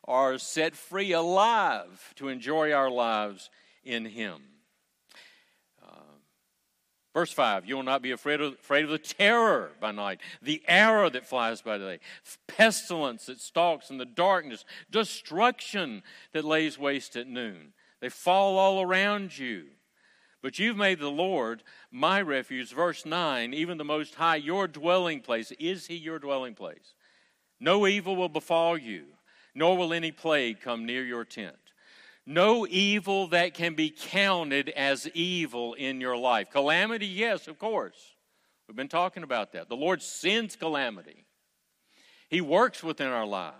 are 0.05 0.39
set 0.39 0.75
free 0.75 1.12
alive 1.12 2.12
to 2.17 2.29
enjoy 2.29 2.73
our 2.73 2.91
lives 2.91 3.51
in 3.85 4.05
Him. 4.05 4.41
Verse 7.14 7.33
5 7.33 7.66
You 7.66 7.76
will 7.76 7.83
not 7.83 8.02
be 8.02 8.11
afraid 8.11 8.40
of, 8.40 8.54
afraid 8.54 8.85
of 8.85 8.90
the 8.90 8.99
terror 8.99 9.73
by 9.81 9.92
night, 9.92 10.21
the 10.40 10.62
arrow 10.66 11.11
that 11.11 11.26
flies 11.26 11.62
by 11.62 11.78
day, 11.78 12.00
pestilence 12.47 13.26
that 13.26 13.40
stalks 13.40 13.90
in 13.90 13.99
the 13.99 14.04
darkness, 14.04 14.64
destruction 14.90 16.02
that 16.33 16.45
lays 16.45 16.78
waste 16.78 17.16
at 17.16 17.26
noon. 17.26 17.73
They 18.00 18.09
fall 18.09 18.59
all 18.59 18.83
around 18.83 19.38
you. 19.38 19.66
But 20.42 20.59
you've 20.59 20.76
made 20.76 20.99
the 20.99 21.09
Lord 21.09 21.62
my 21.92 22.21
refuge. 22.21 22.73
Verse 22.73 23.07
9, 23.07 23.54
even 23.54 23.78
the 23.78 23.85
Most 23.85 24.16
High, 24.16 24.37
your 24.37 24.66
dwelling 24.66 25.21
place. 25.21 25.52
Is 25.52 25.87
He 25.87 25.95
your 25.95 26.19
dwelling 26.19 26.54
place? 26.54 26.95
No 27.61 27.87
evil 27.87 28.16
will 28.16 28.28
befall 28.28 28.76
you 28.76 29.04
nor 29.54 29.76
will 29.76 29.92
any 29.92 30.12
plague 30.12 30.61
come 30.61 30.87
near 30.87 31.04
your 31.04 31.25
tent. 31.25 31.57
No 32.25 32.67
evil 32.69 33.29
that 33.29 33.55
can 33.55 33.75
be 33.75 33.91
counted 33.91 34.69
as 34.69 35.09
evil 35.09 35.75
in 35.75 36.00
your 36.00 36.17
life. 36.17 36.50
Calamity, 36.50 37.07
yes, 37.07 37.49
of 37.49 37.59
course. 37.59 38.14
We've 38.69 38.76
been 38.76 38.88
talking 38.88 39.23
about 39.23 39.52
that. 39.52 39.69
The 39.69 39.76
Lord 39.76 40.02
sends 40.02 40.57
calamity, 40.57 41.26
He 42.29 42.41
works 42.41 42.83
within 42.83 43.09
our 43.09 43.26
lives, 43.26 43.57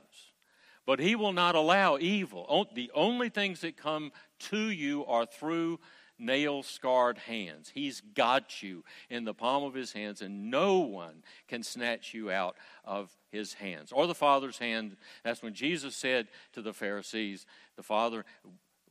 but 0.87 1.01
He 1.01 1.17
will 1.17 1.33
not 1.33 1.55
allow 1.55 1.99
evil. 1.99 2.69
The 2.75 2.91
only 2.95 3.29
things 3.29 3.61
that 3.63 3.77
come 3.77 4.13
to 4.51 4.71
you 4.71 5.05
are 5.07 5.27
through 5.27 5.81
nail 6.23 6.63
scarred 6.63 7.19
hands. 7.19 7.71
He's 7.75 8.01
got 8.15 8.63
you 8.63 8.85
in 9.11 9.25
the 9.25 9.35
palm 9.35 9.65
of 9.65 9.75
his 9.75 9.93
hands, 9.93 10.23
and 10.23 10.51
no 10.51 10.79
one 10.79 11.23
can 11.49 11.63
snatch 11.63 12.15
you 12.15 12.31
out 12.31 12.57
of 12.85 13.11
his 13.31 13.55
hands 13.55 13.93
or 13.93 14.07
the 14.07 14.15
Father's 14.15 14.59
hand. 14.59 14.97
That's 15.25 15.43
when 15.43 15.55
Jesus 15.55 15.97
said 15.97 16.29
to 16.53 16.63
the 16.63 16.73
Pharisees, 16.73 17.47
The 17.77 17.83
Father, 17.83 18.25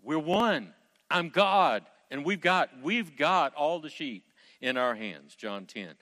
we're 0.03 0.19
one. 0.19 0.73
I'm 1.09 1.29
God, 1.29 1.83
and 2.09 2.25
we've 2.25 2.41
got, 2.41 2.69
we've 2.81 3.15
got 3.17 3.53
all 3.55 3.79
the 3.79 3.89
sheep 3.89 4.23
in 4.61 4.77
our 4.77 4.95
hands. 4.95 5.35
John 5.35 5.65
10. 5.65 5.95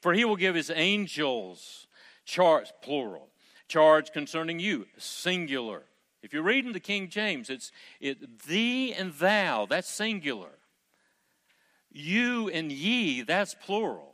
For 0.00 0.12
he 0.12 0.24
will 0.24 0.36
give 0.36 0.54
his 0.54 0.70
angels 0.70 1.86
charge, 2.24 2.72
plural, 2.82 3.28
charge 3.68 4.12
concerning 4.12 4.58
you, 4.58 4.86
singular. 4.98 5.82
If 6.22 6.32
you're 6.32 6.42
reading 6.42 6.72
the 6.72 6.80
King 6.80 7.08
James, 7.08 7.50
it's 7.50 7.72
it, 8.00 8.44
thee 8.46 8.92
and 8.92 9.12
thou, 9.14 9.66
that's 9.66 9.88
singular. 9.88 10.50
You 11.92 12.48
and 12.48 12.72
ye, 12.72 13.22
that's 13.22 13.54
plural. 13.54 14.12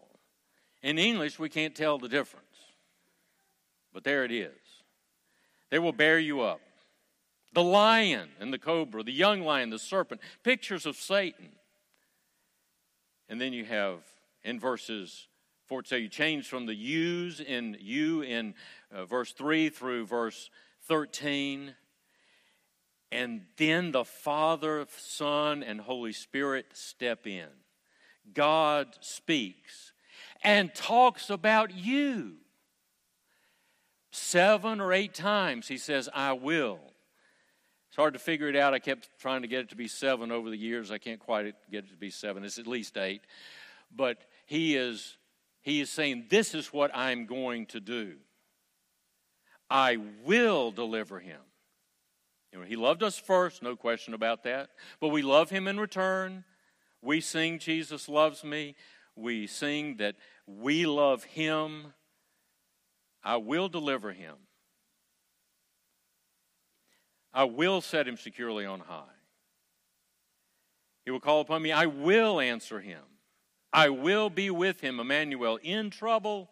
In 0.83 0.99
English, 0.99 1.39
we 1.39 1.49
can't 1.49 1.75
tell 1.75 1.99
the 1.99 2.09
difference. 2.09 2.45
But 3.93 4.05
there 4.05 4.25
it 4.25 4.33
is. 4.33 4.53
They 5.71 5.79
will 5.79 5.93
bear 5.93 6.19
you 6.19 6.41
up. 6.41 6.61
The 7.55 7.63
lion 7.63 8.29
and 8.41 8.53
the 8.53 8.59
cobra, 8.59 9.03
the 9.03 9.13
young 9.13 9.43
lion, 9.43 9.71
the 9.71 9.79
serpent, 9.79 10.21
pictures 10.43 10.87
of 10.87 10.97
Satan. 10.97 11.51
And 13.29 13.41
then 13.41 13.53
you 13.53 13.65
have 13.65 14.01
in 14.45 14.61
verses 14.61 15.29
4 15.67 15.85
so 15.85 15.97
you 15.97 16.09
change 16.09 16.49
from 16.49 16.67
the 16.67 16.75
yous 16.75 17.41
in 17.41 17.77
you 17.79 18.23
in 18.23 18.55
uh, 18.91 19.05
verse 19.05 19.33
3 19.33 19.69
through 19.69 20.07
verse 20.07 20.49
13 20.87 21.75
and 23.13 23.43
then 23.59 23.93
the 23.93 24.05
father 24.05 24.87
son 24.97 25.63
and 25.63 25.83
holy 25.83 26.15
spirit 26.15 26.67
step 26.73 27.27
in 27.27 27.49
God 28.35 28.97
speaks 29.01 29.93
and 30.43 30.75
talks 30.75 31.31
about 31.31 31.75
you. 31.75 32.37
Seven 34.11 34.81
or 34.81 34.93
eight 34.93 35.15
times 35.15 35.69
he 35.69 35.79
says, 35.79 36.09
I 36.13 36.33
will. 36.33 36.81
It's 37.89 37.97
hard 37.97 38.15
to 38.15 38.19
figure 38.19 38.49
it 38.49 38.57
out. 38.57 38.75
I 38.75 38.79
kept 38.79 39.09
trying 39.19 39.43
to 39.43 39.49
get 39.49 39.61
it 39.61 39.69
to 39.71 39.77
be 39.77 39.89
seven 39.89 40.31
over 40.33 40.51
the 40.51 40.57
years. 40.57 40.91
I 40.91 40.99
can't 40.99 41.21
quite 41.21 41.55
get 41.71 41.85
it 41.85 41.91
to 41.91 41.97
be 41.97 42.11
seven. 42.11 42.45
It's 42.45 42.59
at 42.59 42.67
least 42.67 42.97
eight. 42.97 43.23
But 43.95 44.19
he 44.47 44.77
is 44.77 45.17
he 45.63 45.81
is 45.81 45.91
saying, 45.91 46.27
This 46.31 46.55
is 46.55 46.73
what 46.73 46.91
I'm 46.95 47.27
going 47.27 47.67
to 47.67 47.81
do. 47.81 48.15
I 49.71 49.99
will 50.25 50.71
deliver 50.71 51.21
him. 51.21 51.41
You 52.53 52.61
know, 52.61 52.65
he 52.65 52.77
loved 52.77 53.03
us 53.03 53.19
first, 53.19 53.63
no 53.63 53.77
question 53.77 54.15
about 54.15 54.45
that. 54.45 54.71
But 55.01 55.09
we 55.09 55.21
love 55.23 55.51
him 55.51 55.69
in 55.69 55.79
return. 55.79 56.45
We 57.03 57.21
sing, 57.21 57.59
Jesus 57.59 58.09
loves 58.09 58.43
me. 58.45 58.75
We 59.15 59.47
sing 59.47 59.97
that 59.97 60.17
we 60.47 60.87
love 60.87 61.25
him. 61.25 61.95
I 63.23 63.37
will 63.37 63.69
deliver 63.69 64.13
him. 64.13 64.35
I 67.33 67.45
will 67.45 67.81
set 67.81 68.09
him 68.09 68.17
securely 68.17 68.65
on 68.65 68.81
high. 68.81 69.05
He 71.05 71.11
will 71.11 71.21
call 71.21 71.41
upon 71.41 71.63
me. 71.63 71.73
I 71.73 71.87
will 71.87 72.41
answer 72.41 72.81
him. 72.81 73.03
I 73.73 73.91
will 73.91 74.31
be 74.31 74.51
with 74.51 74.81
him, 74.81 74.99
Emmanuel, 74.99 75.59
in 75.63 75.91
trouble. 75.91 76.51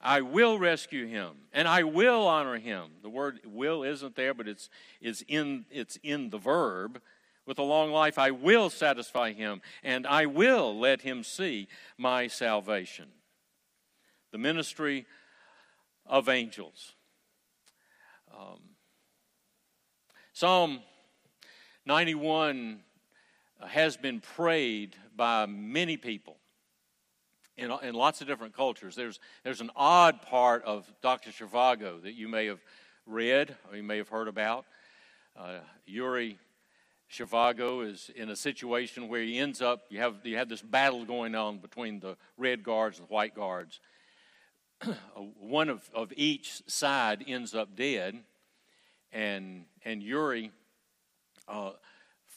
I 0.00 0.20
will 0.20 0.58
rescue 0.58 1.06
him 1.06 1.32
and 1.52 1.66
I 1.66 1.82
will 1.82 2.26
honor 2.26 2.58
him. 2.58 2.90
The 3.02 3.08
word 3.08 3.40
will 3.44 3.82
isn't 3.82 4.14
there, 4.14 4.34
but 4.34 4.46
it's, 4.46 4.68
it's, 5.00 5.22
in, 5.26 5.64
it's 5.70 5.98
in 6.02 6.30
the 6.30 6.38
verb. 6.38 7.00
With 7.46 7.58
a 7.58 7.62
long 7.62 7.92
life, 7.92 8.18
I 8.18 8.32
will 8.32 8.70
satisfy 8.70 9.32
him, 9.32 9.62
and 9.84 10.06
I 10.06 10.26
will 10.26 10.78
let 10.78 11.02
him 11.02 11.22
see 11.22 11.68
my 11.96 12.26
salvation. 12.26 13.06
the 14.32 14.38
ministry 14.38 15.06
of 16.04 16.28
angels. 16.28 16.94
Um, 18.36 18.60
Psalm 20.32 20.80
91 21.86 22.80
has 23.66 23.96
been 23.96 24.20
prayed 24.20 24.96
by 25.14 25.46
many 25.46 25.96
people 25.96 26.36
in, 27.56 27.70
in 27.82 27.94
lots 27.94 28.20
of 28.20 28.26
different 28.26 28.54
cultures. 28.54 28.94
There's, 28.94 29.18
there's 29.44 29.60
an 29.60 29.70
odd 29.74 30.20
part 30.22 30.64
of 30.64 30.86
Dr. 31.00 31.30
Zhivago 31.30 32.02
that 32.02 32.14
you 32.14 32.28
may 32.28 32.46
have 32.46 32.60
read 33.06 33.56
or 33.70 33.76
you 33.76 33.82
may 33.82 33.96
have 33.96 34.08
heard 34.08 34.28
about. 34.28 34.66
Uh, 35.34 35.60
Yuri 35.86 36.38
Zhivago 37.10 37.88
is 37.88 38.10
in 38.14 38.30
a 38.30 38.36
situation 38.36 39.08
where 39.08 39.22
he 39.22 39.38
ends 39.38 39.62
up, 39.62 39.86
you 39.90 40.00
have, 40.00 40.14
you 40.24 40.36
have 40.36 40.48
this 40.48 40.62
battle 40.62 41.04
going 41.04 41.34
on 41.34 41.58
between 41.58 42.00
the 42.00 42.16
red 42.36 42.62
guards 42.62 42.98
and 42.98 43.08
the 43.08 43.12
white 43.12 43.34
guards. 43.34 43.80
One 45.38 45.68
of, 45.68 45.88
of 45.94 46.12
each 46.16 46.62
side 46.66 47.24
ends 47.26 47.54
up 47.54 47.76
dead, 47.76 48.18
and, 49.12 49.64
and 49.84 50.02
Yuri 50.02 50.50
uh, 51.48 51.72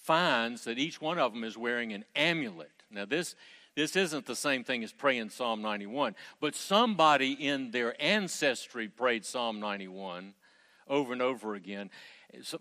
finds 0.03 0.63
that 0.65 0.77
each 0.77 1.01
one 1.01 1.17
of 1.17 1.33
them 1.33 1.43
is 1.43 1.57
wearing 1.57 1.91
an 1.93 2.05
amulet. 2.15 2.71
Now, 2.91 3.05
this, 3.05 3.35
this 3.75 3.95
isn't 3.95 4.25
the 4.25 4.35
same 4.35 4.63
thing 4.63 4.83
as 4.83 4.91
praying 4.91 5.29
Psalm 5.29 5.61
91, 5.61 6.15
but 6.39 6.55
somebody 6.55 7.33
in 7.33 7.71
their 7.71 7.99
ancestry 8.01 8.87
prayed 8.87 9.25
Psalm 9.25 9.59
91 9.59 10.33
over 10.89 11.13
and 11.13 11.21
over 11.21 11.55
again 11.55 11.89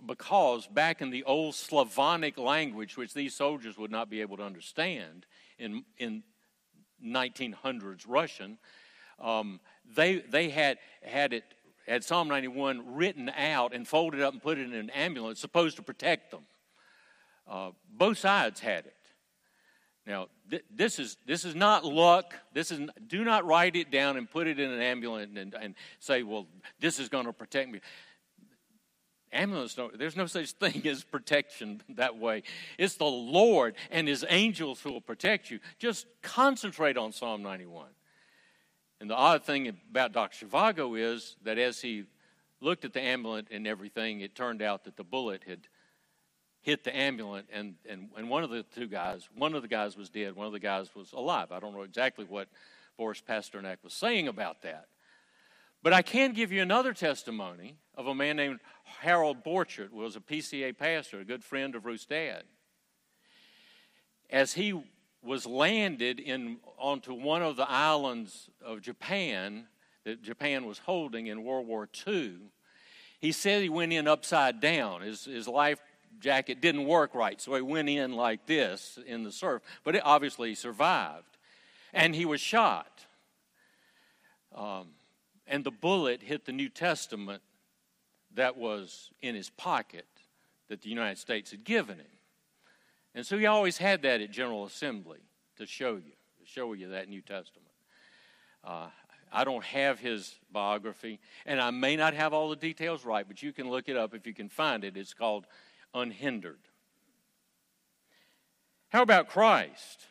because 0.07 0.67
back 0.67 1.03
in 1.03 1.11
the 1.11 1.25
old 1.25 1.55
Slavonic 1.55 2.39
language, 2.39 2.97
which 2.97 3.13
these 3.13 3.35
soldiers 3.35 3.77
would 3.77 3.91
not 3.91 4.09
be 4.09 4.21
able 4.21 4.37
to 4.39 4.43
understand 4.43 5.27
in, 5.59 5.85
in 5.99 6.23
1900s 7.05 8.05
Russian, 8.09 8.59
um, 9.21 9.61
they, 9.95 10.19
they 10.19 10.49
had, 10.49 10.79
had 11.03 11.33
it 11.33 11.45
had 11.87 12.05
Psalm 12.05 12.29
91 12.29 12.95
written 12.95 13.31
out 13.31 13.75
and 13.75 13.89
folded 13.89 14.21
up 14.21 14.35
and 14.35 14.43
put 14.43 14.59
it 14.59 14.67
in 14.67 14.75
an 14.75 14.91
ambulance 14.91 15.41
supposed 15.41 15.77
to 15.77 15.83
protect 15.83 16.31
them. 16.31 16.43
Uh, 17.49 17.71
both 17.91 18.19
sides 18.19 18.61
had 18.61 18.85
it. 18.87 18.95
Now, 20.07 20.29
th- 20.51 20.65
this, 20.71 20.99
is, 20.99 21.17
this 21.27 21.45
is 21.45 21.55
not 21.55 21.85
luck. 21.85 22.35
This 22.53 22.71
is, 22.71 22.81
do 23.07 23.25
not 23.25 23.47
write 23.47 23.75
it 23.75 23.91
down 23.91 24.17
and 24.17 24.31
put 24.31 24.47
it 24.47 24.59
in 24.59 24.71
an 24.71 24.81
ambulance 24.81 25.31
and, 25.37 25.55
and 25.55 25.75
say, 25.99 26.23
well, 26.23 26.47
this 26.79 26.99
is 26.99 27.09
going 27.09 27.27
to 27.27 27.33
protect 27.33 27.71
me. 27.71 27.81
Ambulance, 29.33 29.77
there's 29.95 30.17
no 30.17 30.27
such 30.27 30.53
thing 30.53 30.87
as 30.87 31.05
protection 31.05 31.83
that 31.91 32.17
way. 32.19 32.43
It's 32.79 32.97
the 32.97 33.05
Lord 33.05 33.75
and 33.91 34.09
His 34.09 34.25
angels 34.29 34.81
who 34.81 34.93
will 34.93 35.01
protect 35.01 35.51
you. 35.51 35.61
Just 35.79 36.07
concentrate 36.23 36.97
on 36.97 37.13
Psalm 37.13 37.43
91. 37.43 37.89
And 39.01 39.09
the 39.09 39.15
odd 39.15 39.45
thing 39.45 39.69
about 39.91 40.13
Dr. 40.13 40.47
Zhivago 40.47 40.99
is 40.99 41.37
that 41.43 41.59
as 41.59 41.81
he 41.81 42.05
looked 42.61 42.85
at 42.85 42.93
the 42.93 43.01
amulet 43.01 43.47
and 43.51 43.67
everything, 43.67 44.21
it 44.21 44.35
turned 44.35 44.61
out 44.61 44.85
that 44.85 44.97
the 44.97 45.05
bullet 45.05 45.45
had 45.47 45.69
hit 46.63 46.85
the 46.85 46.95
amulet, 46.95 47.47
and, 47.53 47.77
and, 47.89 48.09
and 48.17 48.29
one 48.29 48.43
of 48.43 48.51
the 48.51 48.63
two 48.63 48.89
guys, 48.89 49.29
one 49.37 49.55
of 49.55 49.63
the 49.63 49.69
guys 49.69 49.97
was 49.97 50.11
dead, 50.11 50.35
one 50.35 50.47
of 50.47 50.53
the 50.53 50.59
guys 50.59 50.95
was 50.95 51.13
alive. 51.13 51.53
I 51.53 51.61
don't 51.61 51.73
know 51.73 51.83
exactly 51.83 52.25
what 52.29 52.49
Boris 52.97 53.23
Pasternak 53.27 53.79
was 53.85 53.95
saying 53.95 54.29
about 54.29 54.63
that. 54.63 54.87
But 55.83 55.93
I 55.93 56.03
can 56.03 56.33
give 56.33 56.51
you 56.51 56.61
another 56.61 56.93
testimony 56.93 57.77
of 57.97 58.07
a 58.07 58.15
man 58.15 58.37
named 58.37 58.61
Harold 58.85 59.45
Borchert, 59.45 59.91
who 59.91 59.99
was 59.99 60.17
a 60.17 60.21
PCA 60.21 60.77
pastor, 60.77 61.21
a 61.21 61.25
good 61.25 61.45
friend 61.45 61.75
of 61.75 61.85
Ruth's 61.85 62.07
dad. 62.07 62.45
As 64.31 64.55
he 64.55 64.81
was 65.23 65.47
landed 65.47 66.21
in 66.21 66.59
onto 66.77 67.15
one 67.15 67.43
of 67.43 67.57
the 67.57 67.69
islands 67.69 68.51
of 68.65 68.83
Japan 68.83 69.67
that 70.05 70.23
Japan 70.23 70.67
was 70.67 70.79
holding 70.79 71.27
in 71.27 71.45
World 71.45 71.67
War 71.67 71.89
II, 72.07 72.39
he 73.21 73.33
said 73.33 73.63
he 73.63 73.69
went 73.69 73.93
in 73.93 74.07
upside 74.07 74.61
down. 74.61 75.03
His, 75.03 75.25
his 75.25 75.49
life 75.49 75.81
jacket 76.21 76.61
didn't 76.61 76.87
work 76.87 77.15
right, 77.15 77.41
so 77.41 77.55
he 77.55 77.63
went 77.63 77.89
in 77.89 78.13
like 78.13 78.47
this 78.47 78.99
in 79.07 79.23
the 79.23 79.33
surf, 79.33 79.63
but 79.85 79.95
it 79.95 80.03
obviously 80.05 80.55
survived. 80.55 81.37
And 81.93 82.15
he 82.15 82.25
was 82.25 82.41
shot. 82.41 83.07
Um, 84.55 84.89
and 85.49 85.65
the 85.65 85.71
bullet 85.71 86.23
hit 86.23 86.45
the 86.45 86.53
New 86.53 86.69
Testament 86.69 87.43
that 88.35 88.57
was 88.57 89.11
in 89.23 89.35
his 89.35 89.51
pocket 89.51 90.07
that 90.69 90.83
the 90.83 90.91
United 90.91 91.19
States 91.19 91.51
had 91.51 91.65
given 91.65 91.99
him. 91.99 92.07
And 93.15 93.27
so 93.27 93.39
he 93.39 93.47
always 93.47 93.79
had 93.79 94.03
that 94.03 94.21
at 94.21 94.31
General 94.31 94.65
Assembly 94.65 95.19
to 95.57 95.67
show 95.67 95.97
you, 95.97 96.13
to 96.39 96.47
show 96.47 96.73
you 96.75 96.91
that 96.91 97.09
New 97.09 97.23
Testament. 97.23 97.73
Uh, 98.63 98.89
I 99.33 99.45
don't 99.45 99.65
have 99.65 99.99
his 99.99 100.35
biography, 100.53 101.19
and 101.47 101.61
I 101.61 101.71
may 101.71 101.97
not 101.97 102.15
have 102.15 102.33
all 102.33 102.49
the 102.49 102.57
details 102.57 103.05
right, 103.05 103.27
but 103.27 103.43
you 103.43 103.53
can 103.53 103.69
look 103.69 103.89
it 103.89 103.97
up 103.97 104.15
if 104.15 104.27
you 104.27 104.35
can 104.35 104.49
find 104.49 104.85
it. 104.85 104.97
It's 104.97 105.15
called 105.15 105.47
Unhindered. 105.95 106.61
How 108.91 109.03
about 109.03 109.29
Christ? 109.29 110.07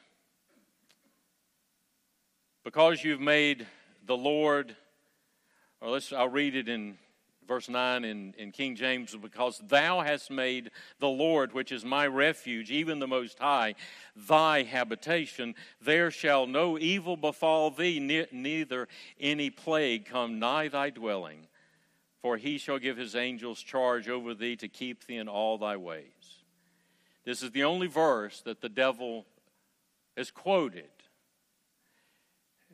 Because 2.63 3.03
you've 3.03 3.21
made 3.21 3.65
the 4.05 4.17
Lord, 4.17 4.75
or 5.81 5.89
let's, 5.89 6.11
I'll 6.11 6.29
read 6.29 6.55
it 6.55 6.67
in 6.67 6.97
verse 7.47 7.69
9 7.69 8.03
in, 8.03 8.33
in 8.37 8.51
King 8.51 8.75
James, 8.75 9.15
because 9.15 9.61
thou 9.67 10.01
hast 10.01 10.29
made 10.29 10.71
the 10.99 11.07
Lord, 11.07 11.53
which 11.53 11.71
is 11.71 11.85
my 11.85 12.05
refuge, 12.05 12.69
even 12.69 12.99
the 12.99 13.07
Most 13.07 13.39
High, 13.39 13.75
thy 14.15 14.63
habitation, 14.63 15.55
there 15.81 16.11
shall 16.11 16.45
no 16.45 16.77
evil 16.77 17.15
befall 17.15 17.71
thee, 17.71 17.99
ne- 17.99 18.27
neither 18.31 18.87
any 19.19 19.49
plague 19.49 20.05
come 20.05 20.39
nigh 20.39 20.67
thy 20.67 20.89
dwelling. 20.89 21.47
For 22.21 22.35
he 22.37 22.57
shall 22.57 22.79
give 22.79 22.97
his 22.97 23.15
angels 23.15 23.61
charge 23.61 24.09
over 24.09 24.33
thee 24.33 24.57
to 24.57 24.67
keep 24.67 25.05
thee 25.05 25.17
in 25.17 25.29
all 25.29 25.57
thy 25.57 25.77
ways. 25.77 26.03
This 27.23 27.41
is 27.41 27.51
the 27.51 27.63
only 27.63 27.87
verse 27.87 28.41
that 28.41 28.61
the 28.61 28.69
devil 28.69 29.25
has 30.17 30.31
quoted, 30.31 30.89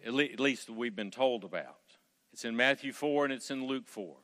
at 0.05 0.13
least 0.13 0.69
we've 0.69 0.95
been 0.95 1.11
told 1.11 1.43
about. 1.43 1.82
It's 2.33 2.45
in 2.45 2.57
Matthew 2.57 2.91
4 2.91 3.25
and 3.25 3.33
it's 3.33 3.51
in 3.51 3.65
Luke 3.65 3.87
4. 3.87 4.15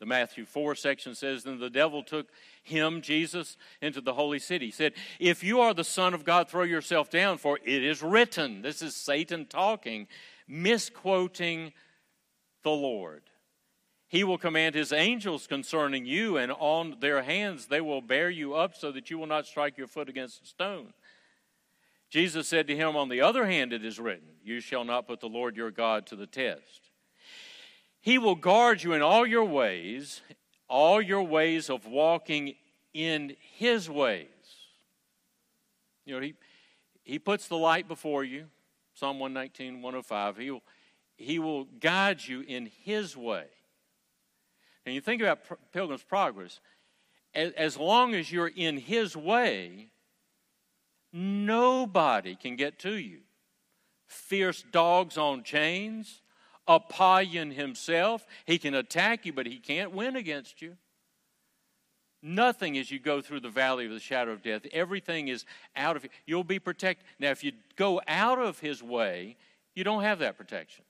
The 0.00 0.06
Matthew 0.06 0.44
4 0.44 0.74
section 0.74 1.14
says, 1.14 1.44
Then 1.44 1.60
the 1.60 1.70
devil 1.70 2.02
took 2.02 2.26
him, 2.64 3.00
Jesus, 3.00 3.56
into 3.80 4.00
the 4.00 4.14
holy 4.14 4.40
city. 4.40 4.66
He 4.66 4.72
said, 4.72 4.94
If 5.20 5.44
you 5.44 5.60
are 5.60 5.72
the 5.72 5.84
Son 5.84 6.12
of 6.12 6.24
God, 6.24 6.48
throw 6.48 6.64
yourself 6.64 7.08
down, 7.08 7.38
for 7.38 7.60
it 7.64 7.84
is 7.84 8.02
written. 8.02 8.62
This 8.62 8.82
is 8.82 8.96
Satan 8.96 9.46
talking, 9.46 10.08
misquoting 10.48 11.72
the 12.64 12.70
Lord. 12.70 13.22
He 14.08 14.24
will 14.24 14.38
command 14.38 14.74
his 14.74 14.92
angels 14.92 15.46
concerning 15.46 16.04
you, 16.04 16.36
and 16.36 16.50
on 16.50 16.96
their 16.98 17.22
hands 17.22 17.66
they 17.66 17.80
will 17.80 18.02
bear 18.02 18.28
you 18.28 18.54
up 18.54 18.74
so 18.74 18.90
that 18.90 19.08
you 19.08 19.18
will 19.18 19.28
not 19.28 19.46
strike 19.46 19.78
your 19.78 19.86
foot 19.86 20.08
against 20.08 20.42
a 20.42 20.46
stone. 20.46 20.92
Jesus 22.10 22.48
said 22.48 22.66
to 22.66 22.76
him, 22.76 22.96
On 22.96 23.08
the 23.08 23.20
other 23.20 23.46
hand, 23.46 23.72
it 23.72 23.84
is 23.84 24.00
written, 24.00 24.28
You 24.42 24.58
shall 24.58 24.84
not 24.84 25.06
put 25.06 25.20
the 25.20 25.28
Lord 25.28 25.56
your 25.56 25.70
God 25.70 26.06
to 26.08 26.16
the 26.16 26.26
test. 26.26 26.91
He 28.02 28.18
will 28.18 28.34
guard 28.34 28.82
you 28.82 28.94
in 28.94 29.00
all 29.00 29.24
your 29.24 29.44
ways, 29.44 30.22
all 30.68 31.00
your 31.00 31.22
ways 31.22 31.70
of 31.70 31.86
walking 31.86 32.56
in 32.92 33.36
His 33.54 33.88
ways. 33.88 34.26
You 36.04 36.16
know, 36.16 36.20
He, 36.20 36.34
he 37.04 37.18
puts 37.20 37.46
the 37.46 37.56
light 37.56 37.86
before 37.86 38.24
you, 38.24 38.46
Psalm 38.94 39.20
119, 39.20 39.82
105. 39.82 40.36
He 40.36 40.50
will, 40.50 40.62
he 41.16 41.38
will 41.38 41.64
guide 41.64 42.26
you 42.26 42.40
in 42.40 42.70
His 42.82 43.16
way. 43.16 43.46
And 44.84 44.96
you 44.96 45.00
think 45.00 45.22
about 45.22 45.38
Pilgrim's 45.72 46.02
Progress, 46.02 46.58
as, 47.34 47.52
as 47.52 47.76
long 47.76 48.16
as 48.16 48.32
you're 48.32 48.48
in 48.48 48.78
His 48.78 49.16
way, 49.16 49.90
nobody 51.12 52.34
can 52.34 52.56
get 52.56 52.80
to 52.80 52.94
you. 52.94 53.20
Fierce 54.08 54.64
dogs 54.72 55.16
on 55.16 55.44
chains, 55.44 56.21
Apollyon 56.66 57.52
himself. 57.52 58.26
He 58.44 58.58
can 58.58 58.74
attack 58.74 59.26
you, 59.26 59.32
but 59.32 59.46
he 59.46 59.58
can't 59.58 59.92
win 59.92 60.16
against 60.16 60.62
you. 60.62 60.76
Nothing 62.22 62.78
as 62.78 62.90
you 62.90 63.00
go 63.00 63.20
through 63.20 63.40
the 63.40 63.50
valley 63.50 63.86
of 63.86 63.90
the 63.90 63.98
shadow 63.98 64.30
of 64.30 64.42
death. 64.42 64.62
Everything 64.72 65.28
is 65.28 65.44
out 65.74 65.96
of 65.96 66.06
you'll 66.24 66.44
be 66.44 66.60
protected. 66.60 67.04
Now, 67.18 67.30
if 67.30 67.42
you 67.42 67.52
go 67.74 68.00
out 68.06 68.38
of 68.38 68.60
his 68.60 68.82
way, 68.82 69.36
you 69.74 69.82
don't 69.82 70.02
have 70.02 70.20
that 70.20 70.38
protection. 70.38 70.84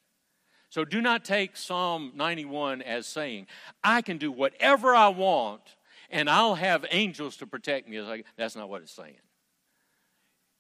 So 0.69 0.85
do 0.85 1.01
not 1.01 1.25
take 1.25 1.57
Psalm 1.57 2.13
91 2.15 2.83
as 2.83 3.07
saying, 3.07 3.47
I 3.83 4.03
can 4.03 4.19
do 4.19 4.31
whatever 4.33 4.95
I 4.95 5.09
want 5.09 5.63
and 6.11 6.29
I'll 6.29 6.55
have 6.55 6.85
angels 6.91 7.39
to 7.39 7.47
protect 7.47 7.89
me. 7.89 8.23
That's 8.37 8.55
not 8.55 8.69
what 8.69 8.83
it's 8.83 8.93
saying. 8.93 9.17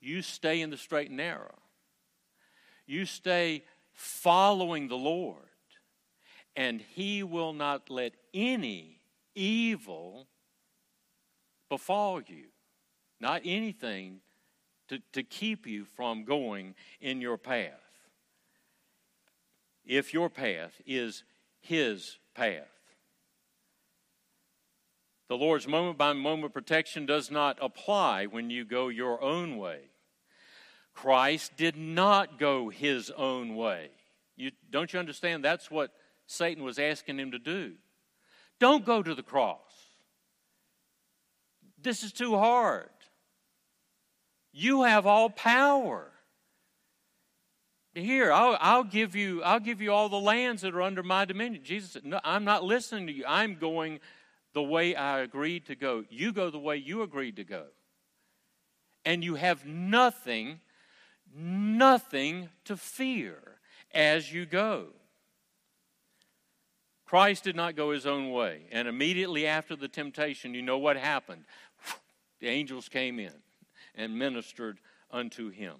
You 0.00 0.22
stay 0.22 0.62
in 0.62 0.70
the 0.70 0.76
straight 0.76 1.08
and 1.08 1.18
narrow. 1.18 1.54
You 2.86 3.06
stay 3.06 3.64
following 3.92 4.88
the 4.88 4.96
Lord, 4.96 5.36
and 6.56 6.80
He 6.80 7.22
will 7.22 7.52
not 7.52 7.90
let 7.90 8.12
any 8.34 9.00
evil 9.34 10.28
befall 11.68 12.20
you, 12.20 12.46
not 13.20 13.42
anything 13.44 14.20
to, 14.88 15.00
to 15.12 15.22
keep 15.22 15.66
you 15.66 15.84
from 15.84 16.24
going 16.24 16.74
in 17.00 17.20
your 17.20 17.38
path. 17.38 17.80
if 19.84 20.14
your 20.14 20.28
path 20.30 20.80
is 20.86 21.24
His 21.60 22.18
path. 22.34 22.68
The 25.28 25.36
Lord's 25.36 25.66
moment 25.66 25.96
by 25.96 26.12
moment 26.12 26.52
protection 26.52 27.06
does 27.06 27.30
not 27.30 27.58
apply 27.60 28.26
when 28.26 28.50
you 28.50 28.66
go 28.66 28.88
your 28.88 29.22
own 29.22 29.56
way. 29.56 29.91
Christ 30.94 31.56
did 31.56 31.76
not 31.76 32.38
go 32.38 32.68
his 32.68 33.10
own 33.10 33.56
way. 33.56 33.90
You, 34.36 34.50
don't 34.70 34.92
you 34.92 34.98
understand? 34.98 35.44
That's 35.44 35.70
what 35.70 35.92
Satan 36.26 36.62
was 36.64 36.78
asking 36.78 37.18
him 37.18 37.32
to 37.32 37.38
do. 37.38 37.72
Don't 38.58 38.84
go 38.84 39.02
to 39.02 39.14
the 39.14 39.22
cross. 39.22 39.58
This 41.80 42.02
is 42.02 42.12
too 42.12 42.36
hard. 42.36 42.88
You 44.52 44.82
have 44.82 45.06
all 45.06 45.30
power. 45.30 46.12
Here, 47.94 48.32
I'll, 48.32 48.56
I'll, 48.60 48.84
give 48.84 49.14
you, 49.14 49.42
I'll 49.42 49.60
give 49.60 49.82
you 49.82 49.92
all 49.92 50.08
the 50.08 50.16
lands 50.16 50.62
that 50.62 50.74
are 50.74 50.82
under 50.82 51.02
my 51.02 51.24
dominion. 51.24 51.62
Jesus 51.62 51.90
said, 51.90 52.06
No, 52.06 52.20
I'm 52.24 52.44
not 52.44 52.64
listening 52.64 53.06
to 53.08 53.12
you. 53.12 53.24
I'm 53.26 53.56
going 53.56 54.00
the 54.54 54.62
way 54.62 54.94
I 54.94 55.20
agreed 55.20 55.66
to 55.66 55.74
go. 55.74 56.04
You 56.08 56.32
go 56.32 56.50
the 56.50 56.58
way 56.58 56.76
you 56.76 57.02
agreed 57.02 57.36
to 57.36 57.44
go. 57.44 57.64
And 59.04 59.22
you 59.22 59.34
have 59.34 59.66
nothing, 59.66 60.60
nothing 61.34 62.48
to 62.64 62.76
fear 62.76 63.38
as 63.94 64.32
you 64.32 64.46
go. 64.46 64.86
Christ 67.06 67.44
did 67.44 67.56
not 67.56 67.76
go 67.76 67.90
his 67.90 68.06
own 68.06 68.30
way. 68.30 68.62
And 68.72 68.88
immediately 68.88 69.46
after 69.46 69.76
the 69.76 69.88
temptation, 69.88 70.54
you 70.54 70.62
know 70.62 70.78
what 70.78 70.96
happened? 70.96 71.44
The 72.40 72.48
angels 72.48 72.88
came 72.88 73.18
in 73.18 73.34
and 73.94 74.18
ministered 74.18 74.78
unto 75.10 75.50
him. 75.50 75.74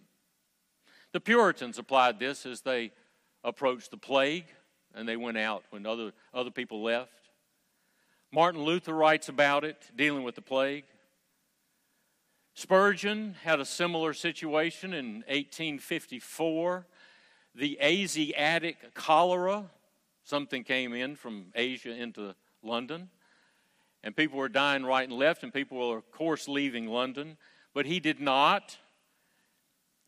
The 1.13 1.21
Puritans 1.21 1.79
applied 1.79 2.19
this 2.19 2.47
as 2.47 2.61
they 2.61 2.93
approached 3.43 3.91
the 3.91 3.97
plague 3.97 4.45
and 4.95 5.09
they 5.09 5.17
went 5.17 5.39
out 5.39 5.65
when 5.71 5.87
other, 5.87 6.13
other 6.35 6.51
people 6.51 6.83
left. 6.83 7.31
Martin 8.31 8.63
Luther 8.63 8.95
writes 8.95 9.29
about 9.29 9.65
it, 9.65 9.91
dealing 9.97 10.23
with 10.23 10.35
the 10.35 10.43
plague. 10.43 10.85
Spurgeon 12.55 13.35
had 13.43 13.61
a 13.61 13.65
similar 13.65 14.13
situation 14.13 14.93
in 14.93 15.15
1854. 15.29 16.87
The 17.55 17.79
Asiatic 17.81 18.95
cholera, 18.95 19.71
something 20.25 20.63
came 20.63 20.93
in 20.93 21.17
from 21.17 21.47
Asia 21.55 21.93
into 21.93 22.35
London, 22.63 23.09
and 24.05 24.15
people 24.15 24.39
were 24.39 24.49
dying 24.49 24.85
right 24.85 25.09
and 25.09 25.19
left, 25.19 25.43
and 25.43 25.53
people 25.53 25.91
were, 25.91 25.97
of 25.97 26.11
course, 26.13 26.47
leaving 26.47 26.89
London. 26.89 27.37
But 27.73 27.87
he 27.87 28.01
did 28.01 28.21
not. 28.21 28.77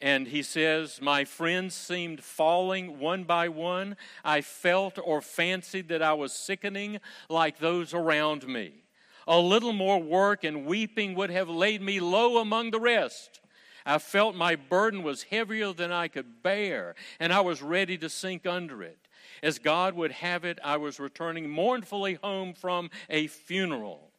And 0.00 0.28
he 0.28 0.42
says, 0.42 1.00
My 1.00 1.24
friends 1.24 1.74
seemed 1.74 2.22
falling 2.22 2.98
one 2.98 3.24
by 3.24 3.48
one. 3.48 3.96
I 4.22 4.42
felt 4.42 4.98
or 5.02 5.22
fancied 5.22 5.88
that 5.88 6.02
I 6.02 6.12
was 6.12 6.32
sickening 6.32 7.00
like 7.30 7.58
those 7.58 7.94
around 7.94 8.46
me. 8.46 8.83
A 9.26 9.38
little 9.38 9.72
more 9.72 9.98
work 10.00 10.44
and 10.44 10.66
weeping 10.66 11.14
would 11.14 11.30
have 11.30 11.48
laid 11.48 11.80
me 11.80 12.00
low 12.00 12.38
among 12.38 12.70
the 12.70 12.80
rest. 12.80 13.40
I 13.86 13.98
felt 13.98 14.34
my 14.34 14.56
burden 14.56 15.02
was 15.02 15.24
heavier 15.24 15.72
than 15.72 15.92
I 15.92 16.08
could 16.08 16.42
bear, 16.42 16.94
and 17.20 17.32
I 17.32 17.40
was 17.40 17.62
ready 17.62 17.98
to 17.98 18.08
sink 18.08 18.46
under 18.46 18.82
it. 18.82 18.98
As 19.42 19.58
God 19.58 19.94
would 19.94 20.12
have 20.12 20.44
it, 20.44 20.58
I 20.64 20.76
was 20.76 21.00
returning 21.00 21.50
mournfully 21.50 22.14
home 22.22 22.54
from 22.54 22.90
a 23.10 23.26
funeral 23.26 24.10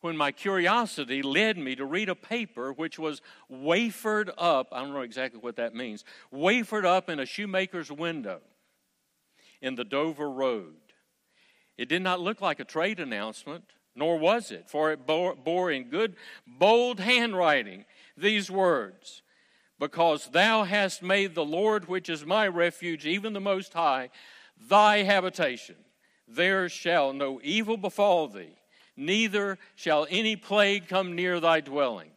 when 0.00 0.16
my 0.16 0.32
curiosity 0.32 1.22
led 1.22 1.56
me 1.56 1.76
to 1.76 1.84
read 1.84 2.08
a 2.08 2.14
paper 2.14 2.72
which 2.72 2.98
was 2.98 3.22
wafered 3.48 4.30
up. 4.36 4.68
I 4.72 4.80
don't 4.80 4.92
know 4.92 5.00
exactly 5.00 5.40
what 5.40 5.56
that 5.56 5.74
means. 5.74 6.04
Wafered 6.30 6.84
up 6.84 7.08
in 7.08 7.20
a 7.20 7.26
shoemaker's 7.26 7.90
window 7.90 8.40
in 9.60 9.76
the 9.76 9.84
Dover 9.84 10.28
Road. 10.28 10.74
It 11.78 11.88
did 11.88 12.02
not 12.02 12.20
look 12.20 12.40
like 12.40 12.60
a 12.60 12.64
trade 12.64 12.98
announcement, 12.98 13.64
nor 13.94 14.18
was 14.18 14.50
it, 14.50 14.68
for 14.68 14.92
it 14.92 15.06
bore, 15.06 15.34
bore 15.34 15.70
in 15.70 15.84
good, 15.84 16.16
bold 16.46 17.00
handwriting 17.00 17.84
these 18.16 18.50
words 18.50 19.22
Because 19.78 20.28
thou 20.28 20.64
hast 20.64 21.02
made 21.02 21.34
the 21.34 21.44
Lord, 21.44 21.88
which 21.88 22.08
is 22.08 22.24
my 22.24 22.46
refuge, 22.46 23.06
even 23.06 23.32
the 23.32 23.40
Most 23.40 23.72
High, 23.72 24.10
thy 24.68 25.02
habitation, 25.02 25.76
there 26.28 26.68
shall 26.68 27.12
no 27.12 27.40
evil 27.42 27.76
befall 27.76 28.28
thee 28.28 28.56
neither 28.96 29.58
shall 29.74 30.06
any 30.10 30.36
plague 30.36 30.88
come 30.88 31.14
near 31.14 31.40
thy 31.40 31.60
dwelling. 31.60 32.10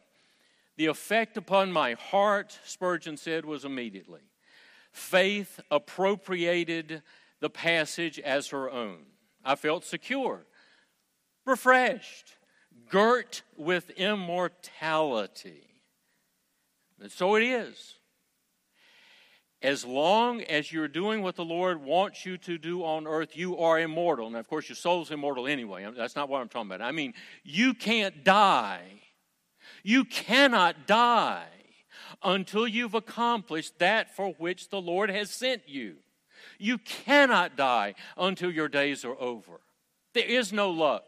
The 0.76 0.86
effect 0.86 1.36
upon 1.36 1.72
my 1.72 1.94
heart, 1.94 2.58
Spurgeon 2.64 3.16
said, 3.16 3.44
was 3.44 3.64
immediately. 3.64 4.20
Faith 4.92 5.60
appropriated 5.70 7.02
the 7.40 7.50
passage 7.50 8.18
as 8.18 8.48
her 8.48 8.70
own. 8.70 8.98
I 9.44 9.54
felt 9.54 9.84
secure, 9.84 10.44
refreshed, 11.46 12.34
girt 12.90 13.42
with 13.56 13.90
immortality. 13.90 15.62
And 17.00 17.10
so 17.10 17.36
it 17.36 17.42
is 17.42 17.96
as 19.62 19.84
long 19.84 20.42
as 20.42 20.70
you're 20.70 20.88
doing 20.88 21.22
what 21.22 21.34
the 21.34 21.44
Lord 21.44 21.82
wants 21.82 22.26
you 22.26 22.36
to 22.38 22.58
do 22.58 22.84
on 22.84 23.06
earth, 23.06 23.36
you 23.36 23.58
are 23.58 23.80
immortal. 23.80 24.30
Now, 24.30 24.38
of 24.38 24.48
course, 24.48 24.68
your 24.68 24.76
soul's 24.76 25.10
immortal 25.10 25.46
anyway. 25.46 25.86
That's 25.96 26.14
not 26.14 26.28
what 26.28 26.40
I'm 26.40 26.48
talking 26.48 26.70
about. 26.70 26.86
I 26.86 26.92
mean, 26.92 27.14
you 27.42 27.74
can't 27.74 28.22
die. 28.22 29.02
You 29.82 30.04
cannot 30.04 30.86
die 30.86 31.48
until 32.22 32.68
you've 32.68 32.94
accomplished 32.94 33.78
that 33.78 34.14
for 34.14 34.34
which 34.38 34.68
the 34.68 34.80
Lord 34.80 35.10
has 35.10 35.30
sent 35.30 35.68
you. 35.68 35.96
You 36.58 36.78
cannot 36.78 37.56
die 37.56 37.94
until 38.16 38.50
your 38.50 38.68
days 38.68 39.04
are 39.04 39.18
over. 39.18 39.60
There 40.12 40.24
is 40.24 40.52
no 40.52 40.70
luck. 40.70 41.04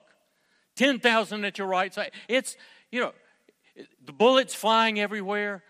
10,000 0.78 1.44
at 1.44 1.58
your 1.58 1.66
right 1.66 1.92
side. 1.92 2.12
It's, 2.28 2.56
you 2.90 3.00
know, 3.00 3.12
the 4.04 4.12
bullets 4.12 4.54
flying 4.54 4.98
everywhere. 4.98 5.62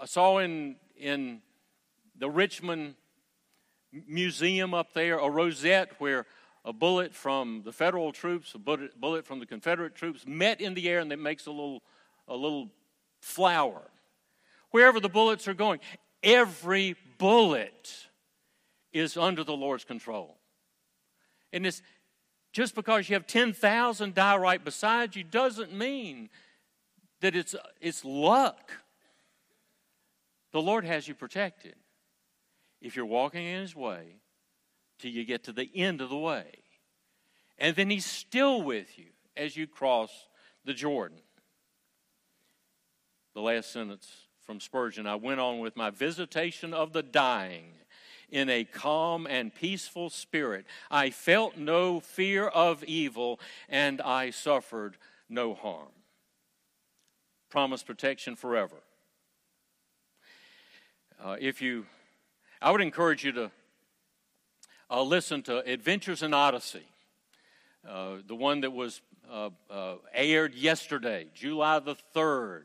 I 0.00 0.06
saw 0.06 0.38
in 0.38 0.76
in 0.96 1.40
the 2.18 2.30
Richmond 2.30 2.94
Museum 4.06 4.74
up 4.74 4.92
there, 4.92 5.18
a 5.18 5.28
rosette 5.28 5.92
where 5.98 6.26
a 6.64 6.72
bullet 6.72 7.14
from 7.14 7.62
the 7.64 7.72
federal 7.72 8.12
troops, 8.12 8.54
a 8.54 8.58
bullet 8.58 9.26
from 9.26 9.38
the 9.40 9.46
Confederate 9.46 9.94
troops 9.94 10.26
met 10.26 10.60
in 10.60 10.74
the 10.74 10.88
air 10.88 10.98
and 11.00 11.12
it 11.12 11.18
makes 11.18 11.46
a 11.46 11.50
little, 11.50 11.82
a 12.28 12.34
little 12.34 12.70
flower. 13.20 13.82
Wherever 14.70 14.98
the 15.00 15.08
bullets 15.08 15.46
are 15.48 15.54
going, 15.54 15.80
every 16.22 16.96
bullet 17.18 18.08
is 18.92 19.16
under 19.16 19.44
the 19.44 19.56
Lord's 19.56 19.84
control. 19.84 20.36
And 21.52 21.66
it's 21.66 21.82
just 22.56 22.74
because 22.74 23.06
you 23.06 23.12
have 23.12 23.26
10,000 23.26 24.14
die 24.14 24.36
right 24.38 24.64
beside 24.64 25.14
you 25.14 25.22
doesn't 25.22 25.74
mean 25.74 26.30
that 27.20 27.36
it's, 27.36 27.54
it's 27.82 28.02
luck. 28.02 28.72
The 30.52 30.62
Lord 30.62 30.86
has 30.86 31.06
you 31.06 31.14
protected 31.14 31.74
if 32.80 32.96
you're 32.96 33.04
walking 33.04 33.44
in 33.44 33.60
His 33.60 33.76
way 33.76 34.20
till 34.98 35.10
you 35.10 35.26
get 35.26 35.44
to 35.44 35.52
the 35.52 35.68
end 35.74 36.00
of 36.00 36.08
the 36.08 36.16
way. 36.16 36.46
And 37.58 37.76
then 37.76 37.90
He's 37.90 38.06
still 38.06 38.62
with 38.62 38.98
you 38.98 39.10
as 39.36 39.54
you 39.54 39.66
cross 39.66 40.10
the 40.64 40.72
Jordan. 40.72 41.18
The 43.34 43.42
last 43.42 43.70
sentence 43.70 44.10
from 44.46 44.60
Spurgeon 44.60 45.06
I 45.06 45.16
went 45.16 45.40
on 45.40 45.58
with 45.58 45.76
my 45.76 45.90
visitation 45.90 46.72
of 46.72 46.94
the 46.94 47.02
dying 47.02 47.74
in 48.30 48.48
a 48.48 48.64
calm 48.64 49.26
and 49.26 49.54
peaceful 49.54 50.10
spirit. 50.10 50.66
I 50.90 51.10
felt 51.10 51.56
no 51.56 52.00
fear 52.00 52.46
of 52.48 52.84
evil, 52.84 53.40
and 53.68 54.00
I 54.00 54.30
suffered 54.30 54.96
no 55.28 55.54
harm. 55.54 55.88
Promise 57.50 57.82
protection 57.82 58.36
forever. 58.36 58.76
Uh, 61.22 61.36
if 61.40 61.62
you, 61.62 61.86
I 62.60 62.70
would 62.70 62.80
encourage 62.80 63.24
you 63.24 63.32
to 63.32 63.50
uh, 64.90 65.02
listen 65.02 65.42
to 65.42 65.58
Adventures 65.58 66.22
in 66.22 66.34
Odyssey, 66.34 66.86
uh, 67.88 68.16
the 68.26 68.34
one 68.34 68.60
that 68.60 68.72
was 68.72 69.00
uh, 69.30 69.50
uh, 69.70 69.94
aired 70.12 70.54
yesterday, 70.54 71.26
July 71.34 71.78
the 71.78 71.96
3rd. 72.14 72.64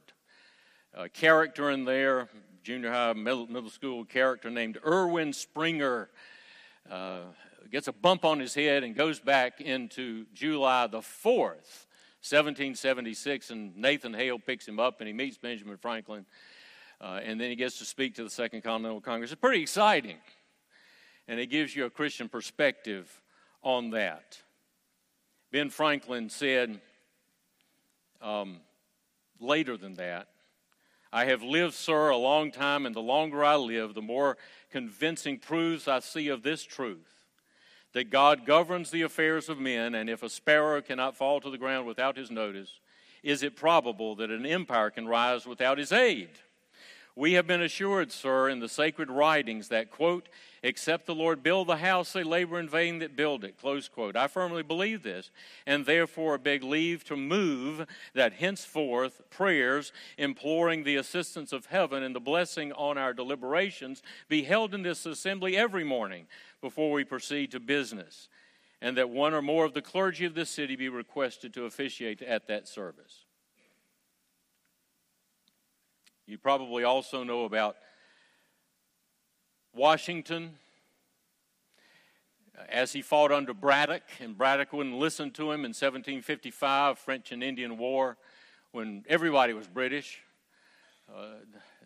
A 0.93 1.07
character 1.07 1.69
in 1.69 1.85
there, 1.85 2.27
junior 2.63 2.91
high, 2.91 3.13
middle, 3.13 3.47
middle 3.47 3.69
school 3.69 4.05
character 4.05 4.49
named 4.49 4.77
Erwin 4.85 5.33
Springer, 5.33 6.09
uh, 6.89 7.21
gets 7.71 7.87
a 7.87 7.93
bump 7.93 8.25
on 8.25 8.39
his 8.39 8.53
head 8.53 8.83
and 8.83 8.95
goes 8.95 9.19
back 9.19 9.61
into 9.61 10.25
July 10.33 10.87
the 10.87 10.99
4th. 10.99 11.87
1776, 12.23 13.49
and 13.49 13.75
Nathan 13.75 14.13
Hale 14.13 14.37
picks 14.37 14.67
him 14.67 14.79
up 14.79 15.01
and 15.01 15.07
he 15.07 15.13
meets 15.13 15.37
Benjamin 15.37 15.77
Franklin 15.77 16.25
uh, 17.01 17.19
and 17.23 17.41
then 17.41 17.49
he 17.49 17.55
gets 17.55 17.79
to 17.79 17.85
speak 17.85 18.15
to 18.15 18.23
the 18.23 18.29
Second 18.29 18.63
Continental 18.63 19.01
Congress. 19.01 19.31
It's 19.31 19.41
pretty 19.41 19.61
exciting. 19.61 20.17
And 21.27 21.39
it 21.39 21.47
gives 21.47 21.75
you 21.75 21.85
a 21.85 21.89
Christian 21.89 22.29
perspective 22.29 23.09
on 23.63 23.89
that. 23.91 24.37
Ben 25.51 25.71
Franklin 25.71 26.29
said 26.29 26.79
um, 28.21 28.57
later 29.39 29.77
than 29.77 29.95
that, 29.95 30.27
I 31.13 31.25
have 31.25 31.43
lived, 31.43 31.73
sir, 31.73 32.09
a 32.09 32.17
long 32.17 32.51
time, 32.51 32.85
and 32.85 32.95
the 32.95 33.01
longer 33.01 33.43
I 33.43 33.55
live, 33.55 33.93
the 33.93 34.01
more 34.01 34.37
convincing 34.71 35.39
proofs 35.39 35.87
I 35.87 35.99
see 35.99 36.29
of 36.29 36.43
this 36.43 36.63
truth 36.63 37.11
that 37.93 38.09
God 38.09 38.45
governs 38.45 38.91
the 38.91 39.01
affairs 39.01 39.49
of 39.49 39.59
men, 39.59 39.95
and 39.95 40.09
if 40.09 40.23
a 40.23 40.29
sparrow 40.29 40.81
cannot 40.81 41.17
fall 41.17 41.41
to 41.41 41.49
the 41.49 41.57
ground 41.57 41.85
without 41.85 42.15
his 42.15 42.31
notice, 42.31 42.79
is 43.21 43.43
it 43.43 43.55
probable 43.55 44.15
that 44.15 44.31
an 44.31 44.45
empire 44.45 44.89
can 44.89 45.07
rise 45.07 45.45
without 45.45 45.77
his 45.77 45.91
aid? 45.91 46.29
We 47.15 47.33
have 47.33 47.45
been 47.45 47.61
assured, 47.61 48.11
sir, 48.11 48.47
in 48.47 48.59
the 48.59 48.69
sacred 48.69 49.11
writings 49.11 49.67
that, 49.67 49.91
quote, 49.91 50.29
except 50.63 51.05
the 51.05 51.15
Lord 51.15 51.43
build 51.43 51.67
the 51.67 51.77
house, 51.77 52.13
they 52.13 52.23
labor 52.23 52.57
in 52.57 52.69
vain 52.69 52.99
that 52.99 53.17
build 53.17 53.43
it, 53.43 53.59
close 53.59 53.89
quote. 53.89 54.15
I 54.15 54.27
firmly 54.27 54.63
believe 54.63 55.03
this, 55.03 55.29
and 55.65 55.85
therefore 55.85 56.37
beg 56.37 56.63
leave 56.63 57.03
to 57.05 57.17
move 57.17 57.85
that 58.13 58.33
henceforth 58.33 59.21
prayers 59.29 59.91
imploring 60.17 60.83
the 60.83 60.95
assistance 60.95 61.51
of 61.51 61.65
heaven 61.65 62.01
and 62.01 62.15
the 62.15 62.21
blessing 62.21 62.71
on 62.73 62.97
our 62.97 63.13
deliberations 63.13 64.01
be 64.29 64.43
held 64.43 64.73
in 64.73 64.83
this 64.83 65.05
assembly 65.05 65.57
every 65.57 65.83
morning 65.83 66.27
before 66.61 66.91
we 66.91 67.03
proceed 67.03 67.51
to 67.51 67.59
business, 67.59 68.29
and 68.81 68.95
that 68.97 69.09
one 69.09 69.33
or 69.33 69.41
more 69.41 69.65
of 69.65 69.73
the 69.73 69.81
clergy 69.81 70.25
of 70.25 70.35
this 70.35 70.49
city 70.49 70.77
be 70.77 70.89
requested 70.89 71.53
to 71.53 71.65
officiate 71.65 72.21
at 72.21 72.47
that 72.47 72.69
service. 72.69 73.25
You 76.31 76.37
probably 76.37 76.85
also 76.85 77.25
know 77.25 77.43
about 77.43 77.75
Washington 79.75 80.51
as 82.69 82.93
he 82.93 83.01
fought 83.01 83.33
under 83.33 83.53
Braddock, 83.53 84.03
and 84.21 84.37
Braddock 84.37 84.71
wouldn't 84.71 84.95
listen 84.95 85.31
to 85.31 85.51
him 85.51 85.65
in 85.65 85.71
1755, 85.71 86.97
French 86.99 87.33
and 87.33 87.43
Indian 87.43 87.77
War, 87.77 88.15
when 88.71 89.03
everybody 89.09 89.51
was 89.51 89.67
British. 89.67 90.21
Uh, 91.13 91.31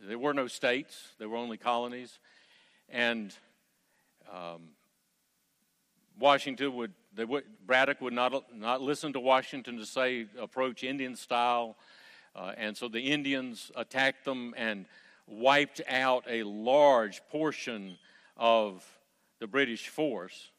there 0.04 0.20
were 0.20 0.36
no 0.36 0.46
states, 0.46 1.14
there 1.18 1.28
were 1.28 1.38
only 1.38 1.58
colonies. 1.58 2.20
And 2.88 3.36
um, 4.32 4.62
Washington 6.20 6.76
would, 6.76 6.94
would, 7.18 7.46
Braddock 7.66 8.00
would 8.00 8.14
not, 8.14 8.56
not 8.56 8.80
listen 8.80 9.12
to 9.14 9.20
Washington 9.20 9.80
to 9.80 9.88
say 9.88 10.28
approach 10.40 10.84
Indian 10.84 11.16
style. 11.16 11.78
Uh, 12.36 12.52
and 12.58 12.76
so 12.76 12.88
the 12.88 13.00
Indians 13.00 13.72
attacked 13.76 14.26
them 14.26 14.54
and 14.58 14.86
wiped 15.28 15.82
out 15.88 16.26
a 16.30 16.44
large 16.44 17.22
portion 17.30 17.98
of 18.36 18.84
the 19.40 19.48
British 19.48 19.88
force. 19.88 20.52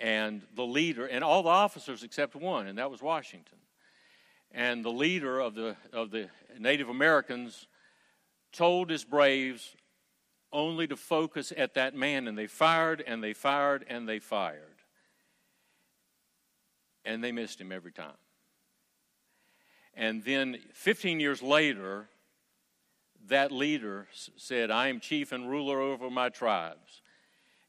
And 0.00 0.42
the 0.56 0.64
leader, 0.64 1.06
and 1.06 1.22
all 1.22 1.42
the 1.42 1.50
officers 1.50 2.02
except 2.02 2.34
one, 2.34 2.66
and 2.66 2.78
that 2.78 2.90
was 2.90 3.02
Washington. 3.02 3.58
And 4.50 4.84
the 4.84 4.90
leader 4.90 5.38
of 5.38 5.54
the, 5.54 5.76
of 5.92 6.10
the 6.10 6.28
Native 6.58 6.88
Americans 6.88 7.66
told 8.52 8.90
his 8.90 9.04
braves 9.04 9.76
only 10.52 10.86
to 10.86 10.96
focus 10.96 11.52
at 11.56 11.74
that 11.74 11.94
man, 11.94 12.28
and 12.28 12.36
they 12.36 12.46
fired 12.46 13.02
and 13.06 13.22
they 13.22 13.32
fired 13.32 13.84
and 13.88 14.08
they 14.08 14.18
fired. 14.18 14.58
And 17.04 17.22
they 17.22 17.32
missed 17.32 17.60
him 17.60 17.72
every 17.72 17.92
time. 17.92 18.12
And 19.94 20.24
then 20.24 20.58
15 20.72 21.20
years 21.20 21.42
later, 21.42 22.08
that 23.28 23.52
leader 23.52 24.08
said, 24.36 24.70
I 24.70 24.88
am 24.88 25.00
chief 25.00 25.32
and 25.32 25.48
ruler 25.48 25.80
over 25.80 26.10
my 26.10 26.28
tribes. 26.28 27.02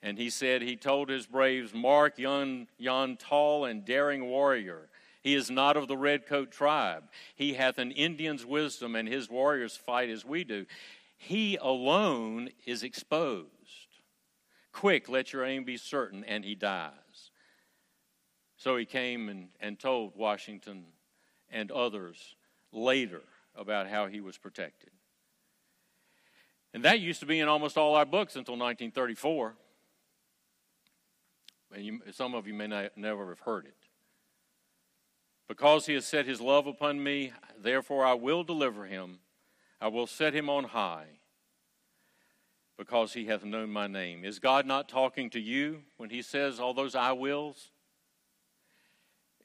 And 0.01 0.17
he 0.17 0.29
said, 0.29 0.61
he 0.61 0.75
told 0.75 1.09
his 1.09 1.25
braves, 1.25 1.73
Mark 1.73 2.17
yon, 2.17 2.67
yon 2.77 3.17
tall 3.17 3.65
and 3.65 3.85
daring 3.85 4.25
warrior. 4.25 4.89
He 5.21 5.35
is 5.35 5.49
not 5.49 5.77
of 5.77 5.87
the 5.87 5.97
redcoat 5.97 6.51
tribe. 6.51 7.03
He 7.35 7.53
hath 7.53 7.77
an 7.77 7.91
Indian's 7.91 8.45
wisdom, 8.45 8.95
and 8.95 9.07
his 9.07 9.29
warriors 9.29 9.77
fight 9.77 10.09
as 10.09 10.25
we 10.25 10.43
do. 10.43 10.65
He 11.17 11.55
alone 11.55 12.49
is 12.65 12.83
exposed. 12.83 13.47
Quick, 14.73 15.07
let 15.07 15.31
your 15.31 15.45
aim 15.45 15.63
be 15.63 15.77
certain, 15.77 16.25
and 16.25 16.43
he 16.43 16.55
dies. 16.55 17.31
So 18.57 18.75
he 18.75 18.85
came 18.85 19.29
and, 19.29 19.47
and 19.61 19.79
told 19.79 20.17
Washington 20.17 20.83
and 21.53 21.71
others 21.71 22.35
later 22.73 23.21
about 23.55 23.87
how 23.87 24.07
he 24.07 24.19
was 24.19 24.37
protected. 24.37 24.89
And 26.73 26.83
that 26.83 26.99
used 26.99 27.19
to 27.19 27.25
be 27.25 27.39
in 27.39 27.47
almost 27.47 27.77
all 27.77 27.95
our 27.95 28.05
books 28.05 28.35
until 28.35 28.55
1934. 28.55 29.53
And 31.75 31.85
you, 31.85 32.01
some 32.11 32.33
of 32.33 32.47
you 32.47 32.53
may 32.53 32.67
not, 32.67 32.97
never 32.97 33.29
have 33.29 33.39
heard 33.39 33.65
it. 33.65 33.77
Because 35.47 35.85
he 35.85 35.93
has 35.93 36.05
set 36.05 36.25
his 36.25 36.41
love 36.41 36.65
upon 36.65 37.03
me, 37.03 37.31
therefore 37.57 38.05
I 38.05 38.13
will 38.13 38.43
deliver 38.43 38.85
him. 38.85 39.19
I 39.79 39.87
will 39.89 40.07
set 40.07 40.33
him 40.33 40.49
on 40.49 40.63
high, 40.63 41.19
because 42.77 43.13
he 43.13 43.25
hath 43.25 43.43
known 43.43 43.69
my 43.69 43.85
name. 43.85 44.23
Is 44.23 44.39
God 44.39 44.65
not 44.65 44.87
talking 44.87 45.29
to 45.31 45.39
you 45.39 45.83
when 45.97 46.09
he 46.09 46.21
says 46.21 46.59
all 46.59 46.73
those 46.73 46.95
I 46.95 47.11
wills? 47.11 47.71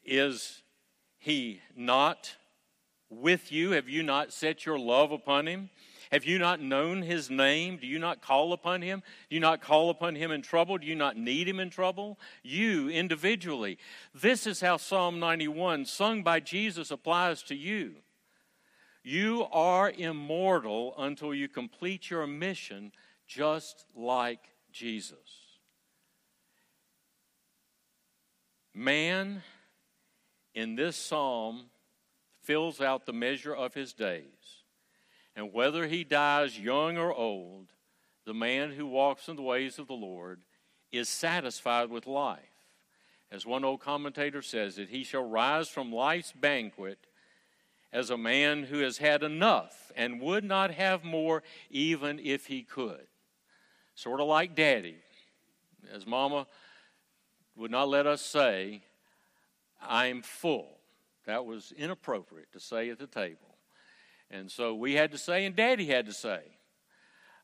Is 0.05 0.63
he 1.19 1.61
not 1.77 2.37
with 3.11 3.51
you? 3.53 3.73
Have 3.73 3.89
you 3.89 4.03
not 4.03 4.33
set 4.33 4.65
your 4.65 4.79
love 4.79 5.13
upon 5.13 5.47
him? 5.47 5.71
Have 6.11 6.25
you 6.25 6.39
not 6.39 6.61
known 6.61 7.03
his 7.03 7.29
name? 7.29 7.77
Do 7.77 7.87
you 7.87 7.99
not 7.99 8.23
call 8.23 8.53
upon 8.53 8.81
him? 8.81 9.03
Do 9.29 9.35
you 9.35 9.41
not 9.41 9.61
call 9.61 9.91
upon 9.91 10.15
him 10.15 10.31
in 10.31 10.41
trouble? 10.41 10.79
Do 10.79 10.87
you 10.87 10.95
not 10.95 11.17
need 11.19 11.47
him 11.47 11.61
in 11.61 11.69
trouble? 11.69 12.19
You 12.43 12.89
individually. 12.89 13.79
This 14.15 14.47
is 14.47 14.61
how 14.61 14.79
Psalm 14.79 15.19
91, 15.21 15.85
sung 15.85 16.23
by 16.23 16.41
Jesus, 16.41 16.91
applies 16.91 17.43
to 17.45 17.55
you. 17.55 17.97
You 19.03 19.47
are 19.53 19.91
immortal 19.91 20.95
until 20.99 21.35
you 21.35 21.49
complete 21.49 22.11
your 22.11 22.27
mission 22.27 22.93
just 23.27 23.85
like 23.95 24.41
Jesus. 24.73 25.19
Man 28.75 29.43
in 30.59 30.75
this 30.75 30.97
psalm 30.97 31.67
fills 32.43 32.81
out 32.81 33.07
the 33.07 33.13
measure 33.13 33.55
of 33.55 33.75
his 33.75 33.93
days. 33.93 34.65
And 35.37 35.53
whether 35.53 35.87
he 35.87 36.03
dies 36.03 36.59
young 36.59 36.99
or 36.99 37.15
old, 37.15 37.69
the 38.27 38.35
man 38.35 38.73
who 38.73 38.85
walks 38.85 39.29
in 39.29 39.37
the 39.37 39.43
ways 39.43 39.79
of 39.79 39.87
the 39.87 39.93
Lord 39.93 40.41
is 40.91 41.09
satisfied 41.09 41.91
with 41.91 42.09
life. 42.09 42.41
As 43.31 43.47
one 43.47 43.65
old 43.65 43.79
commentator 43.79 44.43
says, 44.43 44.75
that 44.77 44.89
he 44.89 45.05
shall 45.05 45.23
rise 45.23 45.69
from 45.69 45.93
life's 45.93 46.33
banquet 46.33 46.99
as 47.93 48.11
a 48.11 48.19
man 48.19 48.65
who 48.65 48.81
has 48.81 48.99
had 48.99 49.23
enough 49.23 49.93
and 49.95 50.21
would 50.21 50.43
not 50.43 50.73
have 50.73 51.05
more 51.05 51.45
even 51.71 52.19
if 52.19 52.47
he 52.47 52.65
could. 52.65 53.07
Sort 53.95 54.21
of 54.21 54.27
like 54.27 54.57
daddy, 54.57 54.97
as 55.95 56.05
mama 56.05 56.49
would 57.55 57.71
not 57.71 57.89
let 57.89 58.09
us 58.09 58.23
say, 58.23 58.83
I'm 59.81 60.23
full. 60.23 60.79
That 61.27 61.45
was 61.45 61.73
inappropriate 61.73 62.53
to 62.53 62.61
say 62.61 62.91
at 62.91 62.99
the 62.99 63.07
table. 63.07 63.57
And 64.31 64.51
so 64.51 64.75
we 64.75 64.95
had 64.95 65.13
to 65.13 65.19
say, 65.19 65.45
and 65.45 65.55
Daddy 65.57 65.87
had 65.87 66.07
to 66.07 66.13
say, 66.13 66.41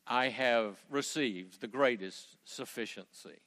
I 0.06 0.28
have 0.28 0.76
received 0.90 1.60
the 1.60 1.66
greatest 1.66 2.36
sufficiency. 2.44 3.40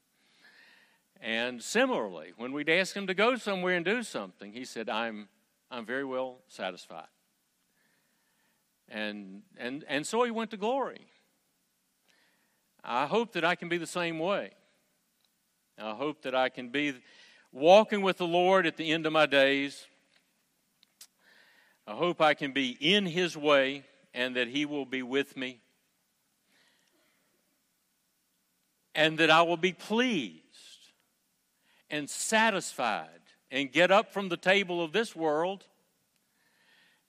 And 1.21 1.62
similarly, 1.62 2.34
when 2.38 2.52
we'd 2.52 2.69
ask 2.69 2.95
him 2.95 3.08
to 3.08 3.13
go 3.13 3.36
somewhere 3.36 3.76
and 3.76 3.86
do 3.86 4.04
something, 4.04 4.54
he 4.54 4.65
said, 4.65 4.89
I'm, 4.89 5.30
I'm 5.69 5.86
very 5.86 6.06
well 6.06 6.39
satisfied. 6.47 7.08
And, 8.89 9.41
and, 9.58 9.84
and 9.88 10.06
so 10.06 10.23
he 10.23 10.32
went 10.32 10.52
to 10.52 10.58
glory. 10.58 11.08
I 12.84 13.06
hope 13.06 13.34
that 13.34 13.43
I 13.43 13.56
can 13.56 13.69
be 13.69 13.78
the 13.78 13.88
same 13.88 14.17
way. 14.17 14.52
I 15.78 15.93
hope 15.93 16.21
that 16.23 16.34
I 16.34 16.50
can 16.50 16.69
be 16.69 16.93
walking 17.51 18.01
with 18.01 18.17
the 18.17 18.27
Lord 18.27 18.65
at 18.65 18.77
the 18.77 18.91
end 18.91 19.05
of 19.05 19.13
my 19.13 19.25
days. 19.25 19.86
I 21.86 21.93
hope 21.93 22.21
I 22.21 22.33
can 22.33 22.51
be 22.51 22.77
in 22.79 23.05
His 23.05 23.38
way 23.38 23.83
and 24.13 24.36
that 24.36 24.47
He 24.47 24.65
will 24.65 24.86
be 24.86 25.03
with 25.03 25.38
me. 25.38 25.62
And 28.93 29.17
that 29.19 29.29
I 29.29 29.43
will 29.43 29.57
be 29.57 29.73
pleased 29.73 30.43
and 31.89 32.10
satisfied 32.10 33.10
and 33.51 33.71
get 33.71 33.91
up 33.91 34.12
from 34.12 34.29
the 34.29 34.38
table 34.38 34.83
of 34.83 34.91
this 34.91 35.15
world 35.15 35.65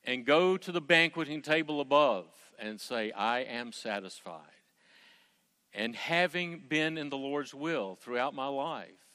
and 0.05 0.25
go 0.25 0.57
to 0.57 0.71
the 0.71 0.81
banqueting 0.81 1.43
table 1.43 1.81
above 1.81 2.27
and 2.59 2.81
say, 2.81 3.11
I 3.13 3.41
am 3.41 3.73
satisfied. 3.73 4.43
And 5.73 5.95
having 5.95 6.63
been 6.69 6.97
in 6.97 7.09
the 7.09 7.17
Lord's 7.17 7.55
will 7.55 7.97
throughout 7.97 8.35
my 8.35 8.47
life, 8.47 9.08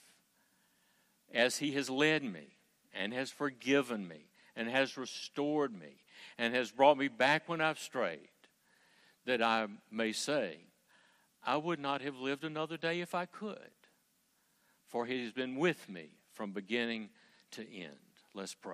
as 1.34 1.58
He 1.58 1.72
has 1.72 1.90
led 1.90 2.24
me 2.24 2.58
and 2.94 3.14
has 3.14 3.32
forgiven 3.32 4.08
me 4.08 4.28
and 4.56 4.70
has 4.70 4.98
restored 4.98 5.74
me 5.74 6.04
and 6.38 6.54
has 6.54 6.72
brought 6.72 6.98
me 6.98 7.08
back 7.08 7.50
when 7.50 7.62
I've 7.62 7.80
strayed, 7.80 8.20
that 9.26 9.42
I 9.42 9.68
may 9.92 10.12
say, 10.12 10.58
I 11.46 11.58
would 11.58 11.80
not 11.80 12.02
have 12.02 12.18
lived 12.18 12.44
another 12.44 12.78
day 12.78 13.02
if 13.02 13.14
I 13.16 13.26
could, 13.26 13.58
for 14.88 15.06
He 15.06 15.24
has 15.24 15.32
been 15.32 15.56
with 15.56 15.90
me 15.90 16.10
from 16.32 16.52
beginning 16.52 17.10
to 17.52 17.62
end. 17.62 17.98
Let's 18.34 18.54
pray. 18.54 18.62